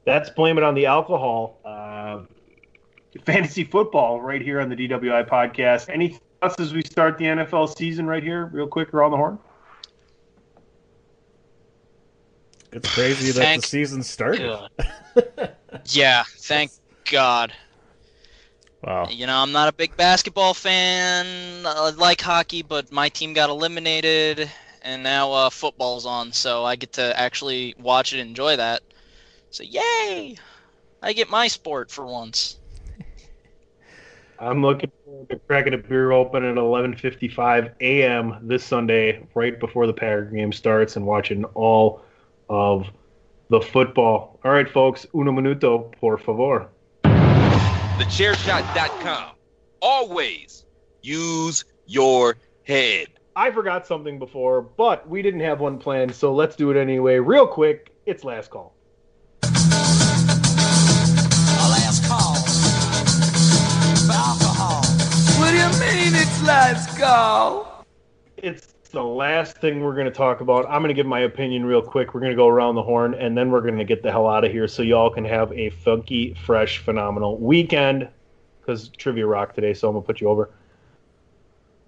[0.03, 1.59] That's blame it on the alcohol.
[1.63, 2.21] Uh,
[3.23, 5.89] fantasy football right here on the DWI podcast.
[5.89, 9.37] Any thoughts as we start the NFL season right here, real quick, around the horn?
[12.71, 14.69] It's crazy that Thank the season started.
[15.89, 16.71] Yeah, thank
[17.11, 17.53] God.
[18.83, 19.07] Wow.
[19.09, 21.65] You know, I'm not a big basketball fan.
[21.65, 24.49] I like hockey, but my team got eliminated,
[24.81, 28.81] and now uh, football's on, so I get to actually watch it and enjoy that.
[29.49, 30.37] So, yay!
[31.01, 32.57] I get my sport for once.
[34.37, 38.37] I'm looking forward to cracking a beer open at 11:55 a.m.
[38.41, 42.01] this Sunday, right before the Packer game starts, and watching all
[42.49, 42.87] of
[43.49, 44.39] the football.
[44.43, 46.69] All right, folks, uno minuto, por favor.
[47.03, 49.31] TheChairShot.com.
[49.81, 50.65] Always
[51.01, 53.07] use your head.
[53.35, 57.19] I forgot something before, but we didn't have one planned, so let's do it anyway.
[57.19, 58.73] Real quick, it's last call.
[59.43, 59.47] A
[61.69, 62.35] last call
[64.05, 64.81] for alcohol.
[65.39, 67.85] What do you mean it's last call?
[68.37, 70.65] It's the last thing we're going to talk about.
[70.67, 72.13] I'm going to give my opinion real quick.
[72.13, 74.25] We're going to go around the horn, and then we're going to get the hell
[74.25, 78.07] out of here so y'all can have a funky, fresh, phenomenal weekend.
[78.61, 80.49] Because Trivia Rock today, so I'm going to put you over.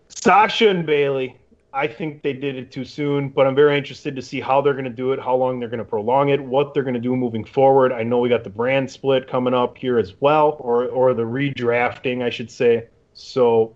[0.09, 1.37] Sasha and Bayley.
[1.73, 4.73] I think they did it too soon, but I'm very interested to see how they're
[4.73, 6.99] going to do it, how long they're going to prolong it, what they're going to
[6.99, 7.93] do moving forward.
[7.93, 11.23] I know we got the brand split coming up here as well, or or the
[11.23, 12.87] redrafting, I should say.
[13.13, 13.75] So,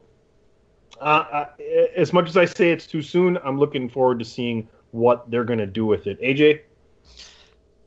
[1.01, 1.45] uh, uh,
[1.95, 5.45] as much as I say it's too soon, I'm looking forward to seeing what they're
[5.45, 6.21] going to do with it.
[6.21, 6.61] AJ,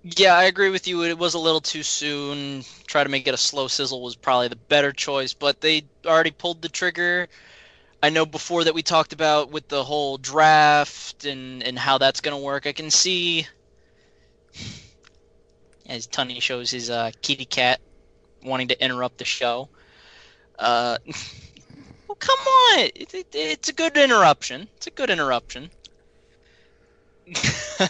[0.03, 1.05] Yeah, I agree with you.
[1.05, 2.65] It was a little too soon.
[2.87, 6.31] Try to make it a slow sizzle was probably the better choice, but they already
[6.31, 7.29] pulled the trigger.
[8.03, 12.21] I know before that we talked about with the whole draft and, and how that's
[12.21, 12.67] going to work.
[12.67, 13.47] I can see
[15.89, 17.81] as Tunney shows his uh, kitty cat
[18.43, 19.71] wanting to interrupt the show.
[20.59, 20.99] Uh,
[22.15, 24.69] well, come on, it, it, it's a good interruption.
[24.77, 25.71] It's a good interruption.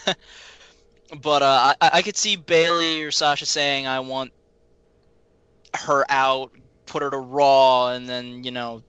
[1.22, 4.32] but uh, I, I could see Bayley or Sasha saying, "I want
[5.74, 6.52] her out,
[6.86, 8.82] put her to Raw," and then you know,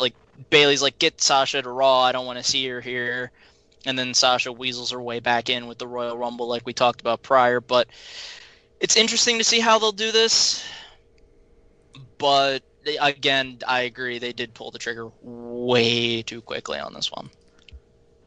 [0.00, 0.14] like
[0.50, 2.02] Bayley's like, "Get Sasha to Raw.
[2.02, 3.30] I don't want to see her here."
[3.86, 7.00] And then Sasha weasels her way back in with the Royal Rumble, like we talked
[7.00, 7.60] about prior.
[7.60, 7.88] But
[8.80, 10.64] it's interesting to see how they'll do this.
[12.18, 12.64] But
[12.96, 14.18] again, I agree.
[14.18, 17.30] They did pull the trigger way too quickly on this one.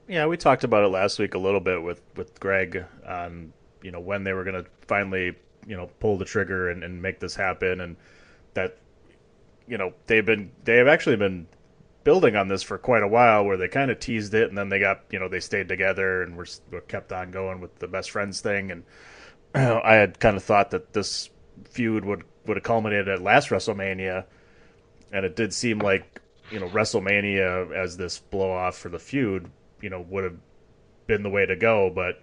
[0.07, 3.91] Yeah, we talked about it last week a little bit with with Greg on you
[3.91, 5.36] know when they were going to finally
[5.66, 7.95] you know pull the trigger and, and make this happen, and
[8.53, 8.78] that
[9.68, 11.47] you know they've been they have actually been
[12.03, 14.70] building on this for quite a while, where they kind of teased it, and then
[14.70, 17.88] they got you know they stayed together and were, were kept on going with the
[17.88, 18.84] best friends thing, and
[19.55, 21.30] you know, I had kind of thought that this
[21.70, 24.26] feud would would have culminated at last WrestleMania,
[25.12, 29.49] and it did seem like you know WrestleMania as this blow off for the feud,
[29.82, 30.38] you know, would have
[31.07, 32.22] been the way to go, but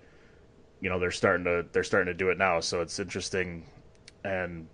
[0.81, 3.65] you know they're starting to they're starting to do it now, so it's interesting,
[4.25, 4.69] and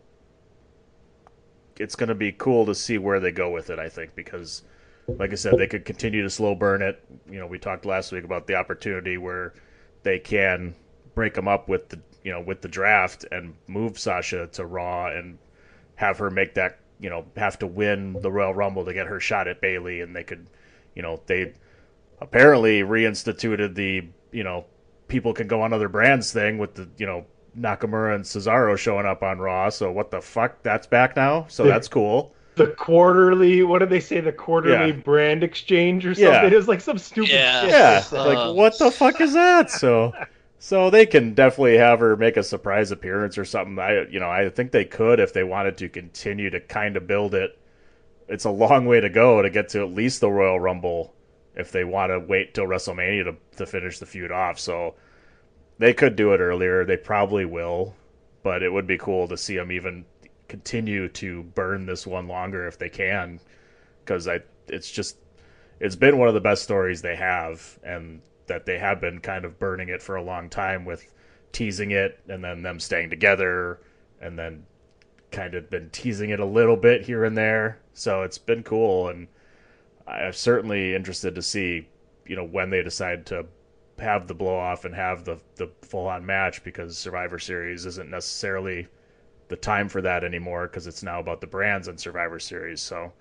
[1.78, 3.78] it's going to be cool to see where they go with it.
[3.78, 4.62] I think because,
[5.08, 7.02] like I said, they could continue to slow burn it.
[7.28, 9.54] You know, we talked last week about the opportunity where
[10.02, 10.74] they can
[11.14, 15.06] break them up with the you know with the draft and move Sasha to Raw
[15.06, 15.38] and
[15.96, 19.20] have her make that you know have to win the Royal Rumble to get her
[19.20, 20.46] shot at Bayley, and they could,
[20.94, 21.52] you know, they
[22.20, 24.64] apparently reinstituted the you know
[25.08, 27.26] people can go on other brands thing with the you know
[27.58, 29.68] Nakamura and Cesaro showing up on Raw.
[29.68, 30.62] So what the fuck?
[30.62, 31.44] That's back now.
[31.48, 32.34] So that's cool.
[32.56, 34.20] The quarterly, what did they say?
[34.20, 35.02] The quarterly Yeah.
[35.02, 36.32] brand exchange or something?
[36.42, 36.46] Yeah.
[36.46, 37.40] It was like some stupid shit.
[37.68, 39.70] Yeah, they like what the fuck is that?
[39.70, 40.12] So,
[40.58, 43.78] so they can definitely have her make a surprise appearance or something.
[43.78, 47.06] I, you know, I think they could if they wanted to continue to kind of
[47.06, 47.58] build it.
[48.28, 51.14] It's a long way to go to get to at least the Royal Rumble
[51.54, 54.58] if they want to wait till WrestleMania to to finish the feud off.
[54.58, 54.94] So
[55.78, 56.84] they could do it earlier.
[56.84, 57.94] They probably will,
[58.42, 60.04] but it would be cool to see them even
[60.48, 63.40] continue to burn this one longer if they can,
[64.04, 65.16] because I it's just
[65.80, 69.44] it's been one of the best stories they have, and that they have been kind
[69.44, 71.06] of burning it for a long time with
[71.52, 73.80] teasing it and then them staying together
[74.20, 74.64] and then
[75.30, 77.78] kind of been teasing it a little bit here and there.
[77.92, 79.28] So it's been cool, and
[80.06, 81.88] I'm certainly interested to see,
[82.26, 83.46] you know, when they decide to
[83.98, 88.10] have the blow off and have the the full on match because Survivor Series isn't
[88.10, 88.88] necessarily
[89.48, 92.80] the time for that anymore because it's now about the brands and Survivor Series.
[92.80, 93.12] So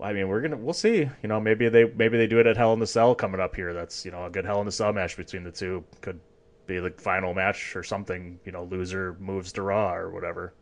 [0.00, 1.08] I mean, we're gonna we'll see.
[1.22, 3.56] You know, maybe they maybe they do it at Hell in the Cell coming up
[3.56, 3.72] here.
[3.72, 6.20] That's you know a good Hell in the Cell match between the two could
[6.66, 8.38] be the final match or something.
[8.44, 10.52] You know, loser moves to Raw or whatever.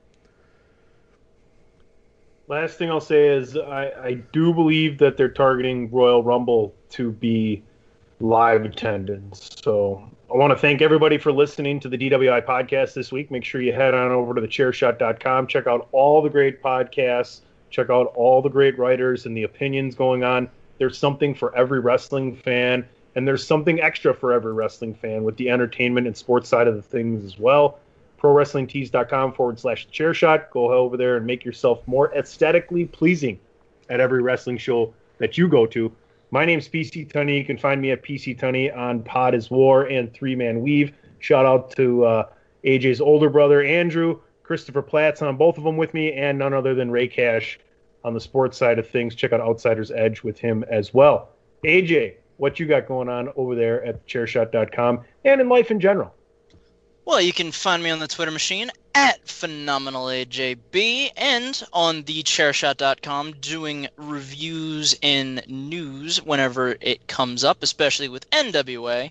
[2.46, 7.10] Last thing I'll say is I, I do believe that they're targeting Royal Rumble to
[7.10, 7.62] be
[8.20, 9.50] live attendance.
[9.62, 13.30] So I want to thank everybody for listening to the DWI podcast this week.
[13.30, 15.46] Make sure you head on over to the thechairshot.com.
[15.46, 17.40] Check out all the great podcasts.
[17.74, 20.48] Check out all the great writers and the opinions going on.
[20.78, 25.36] There's something for every wrestling fan, and there's something extra for every wrestling fan with
[25.36, 27.80] the entertainment and sports side of the things as well.
[28.20, 30.52] ProWrestlingTees.com forward slash chair shot.
[30.52, 33.40] Go over there and make yourself more aesthetically pleasing
[33.90, 35.90] at every wrestling show that you go to.
[36.30, 37.38] My name's PC Tunney.
[37.38, 40.92] You can find me at PC Tunney on Pod is War and Three Man Weave.
[41.18, 42.28] Shout out to uh,
[42.62, 46.76] AJ's older brother, Andrew, Christopher Platts on both of them with me, and none other
[46.76, 47.58] than Ray Cash
[48.04, 49.14] on the sports side of things.
[49.14, 51.30] Check out Outsider's Edge with him as well.
[51.64, 56.14] AJ, what you got going on over there at chairshot.com and in life in general?
[57.06, 63.32] Well, you can find me on the Twitter machine at PhenomenalAJB and on the thechairshot.com
[63.40, 69.10] doing reviews and news whenever it comes up, especially with NWA.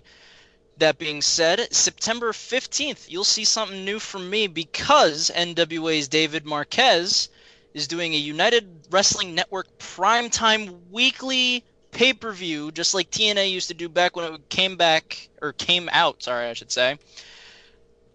[0.78, 7.28] That being said, September 15th, you'll see something new from me because NWA's David Marquez
[7.74, 13.68] is doing a United Wrestling Network primetime weekly pay per view, just like TNA used
[13.68, 16.98] to do back when it came back, or came out, sorry, I should say.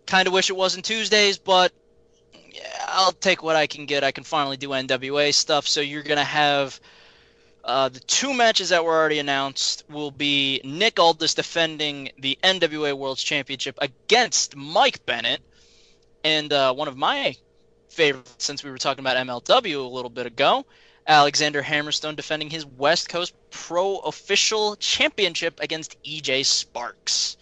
[0.08, 1.72] Kind of wish it wasn't Tuesdays, but
[2.52, 4.04] yeah, I'll take what I can get.
[4.04, 5.68] I can finally do NWA stuff.
[5.68, 6.80] So you're gonna have
[7.64, 12.94] uh, the two matches that were already announced will be Nick Aldis defending the NWA
[12.94, 15.42] World Championship against Mike Bennett,
[16.24, 17.36] and uh, one of my
[17.90, 20.66] favorites since we were talking about MLW a little bit ago.
[21.08, 27.38] Alexander Hammerstone defending his West Coast Pro Official Championship against EJ Sparks.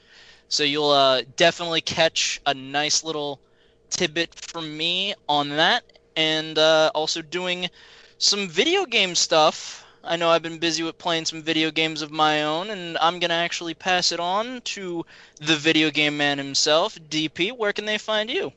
[0.47, 3.41] So you'll uh, definitely catch a nice little
[3.89, 5.83] tidbit from me on that,
[6.15, 7.69] and uh, also doing
[8.17, 9.85] some video game stuff.
[10.03, 13.19] I know I've been busy with playing some video games of my own, and I'm
[13.19, 15.05] gonna actually pass it on to
[15.41, 17.51] the video game man himself, DP.
[17.51, 18.53] Where can they find you?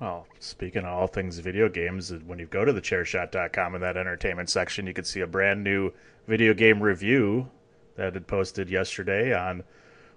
[0.00, 3.96] Well, speaking of all things video games, when you go to the chairshot.com in that
[3.96, 5.90] entertainment section, you can see a brand new
[6.26, 7.48] video game review
[7.94, 9.64] that had posted yesterday on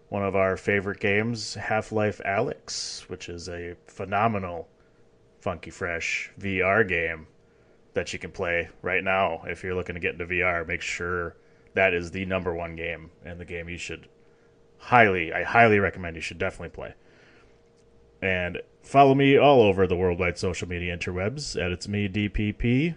[0.10, 4.68] one of our favorite games, Half Life Alyx, which is a phenomenal,
[5.40, 7.28] funky, fresh VR game
[7.94, 10.68] that you can play right now if you're looking to get into VR.
[10.68, 11.38] Make sure
[11.74, 14.10] that is the number one game and the game you should
[14.78, 16.94] highly, I highly recommend you should definitely play.
[18.22, 22.96] And follow me all over the worldwide social media interwebs at It's Me DPP.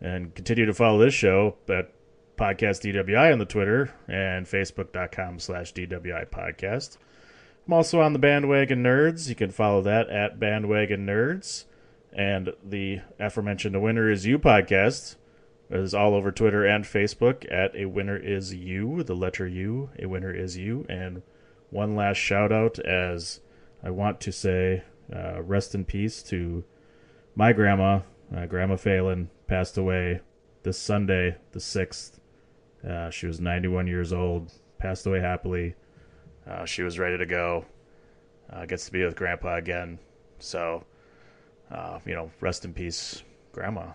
[0.00, 1.92] And continue to follow this show at
[2.36, 6.96] Podcast DWI on the Twitter and Facebook.com slash DWI Podcast.
[7.66, 9.28] I'm also on the Bandwagon Nerds.
[9.28, 11.64] You can follow that at Bandwagon Nerds.
[12.12, 15.16] And the aforementioned Winner Is You podcast
[15.68, 20.06] is all over Twitter and Facebook at A Winner Is You, the letter U, A
[20.06, 20.86] Winner Is You.
[20.88, 21.22] And
[21.70, 23.40] one last shout out as
[23.82, 24.84] I want to say
[25.14, 26.64] uh, rest in peace to
[27.34, 28.00] my grandma.
[28.34, 30.20] Uh, grandma Phelan passed away
[30.62, 32.18] this Sunday, the 6th.
[32.86, 35.74] Uh, she was 91 years old, passed away happily.
[36.48, 37.64] Uh, she was ready to go.
[38.50, 39.98] Uh, gets to be with Grandpa again.
[40.38, 40.84] So,
[41.70, 43.22] uh, you know, rest in peace,
[43.52, 43.92] Grandma.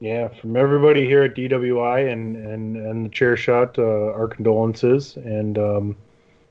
[0.00, 5.16] Yeah, from everybody here at DWI and and and the chair shot, uh, our condolences.
[5.16, 5.96] And um,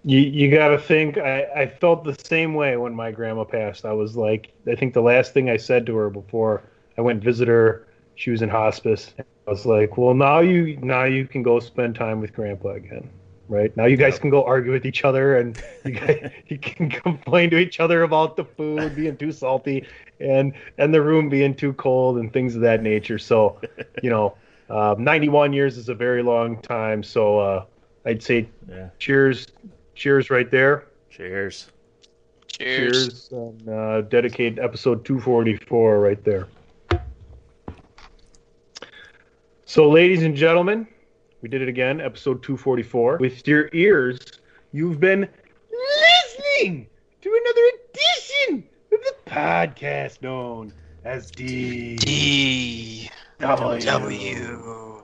[0.04, 1.18] you you got to think.
[1.18, 3.86] I I felt the same way when my grandma passed.
[3.86, 7.24] I was like, I think the last thing I said to her before I went
[7.24, 9.14] visit her, she was in hospice.
[9.20, 13.10] I was like, well, now you now you can go spend time with grandpa again.
[13.50, 16.18] Right now, you guys can go argue with each other, and you, guys,
[16.48, 19.86] you can complain to each other about the food being too salty,
[20.20, 23.18] and and the room being too cold, and things of that nature.
[23.18, 23.60] So,
[24.02, 24.38] you know,
[24.70, 27.04] uh, 91 years is a very long time.
[27.04, 27.66] So, uh,
[28.06, 28.90] I'd say, Yeah.
[29.00, 29.46] cheers,
[29.98, 30.86] cheers, right there.
[31.10, 31.72] Cheers.
[32.48, 32.92] Cheers.
[32.94, 36.48] Cheers, and uh, dedicate episode 244 right there.
[39.66, 40.88] So, ladies and gentlemen,
[41.42, 43.18] we did it again, episode 244.
[43.18, 44.20] With your ears,
[44.72, 45.28] you've been
[45.72, 46.88] listening
[47.22, 50.72] to another edition of the podcast known
[51.04, 51.98] as D.
[51.98, 53.10] D.
[53.40, 53.82] W.
[53.82, 55.04] W.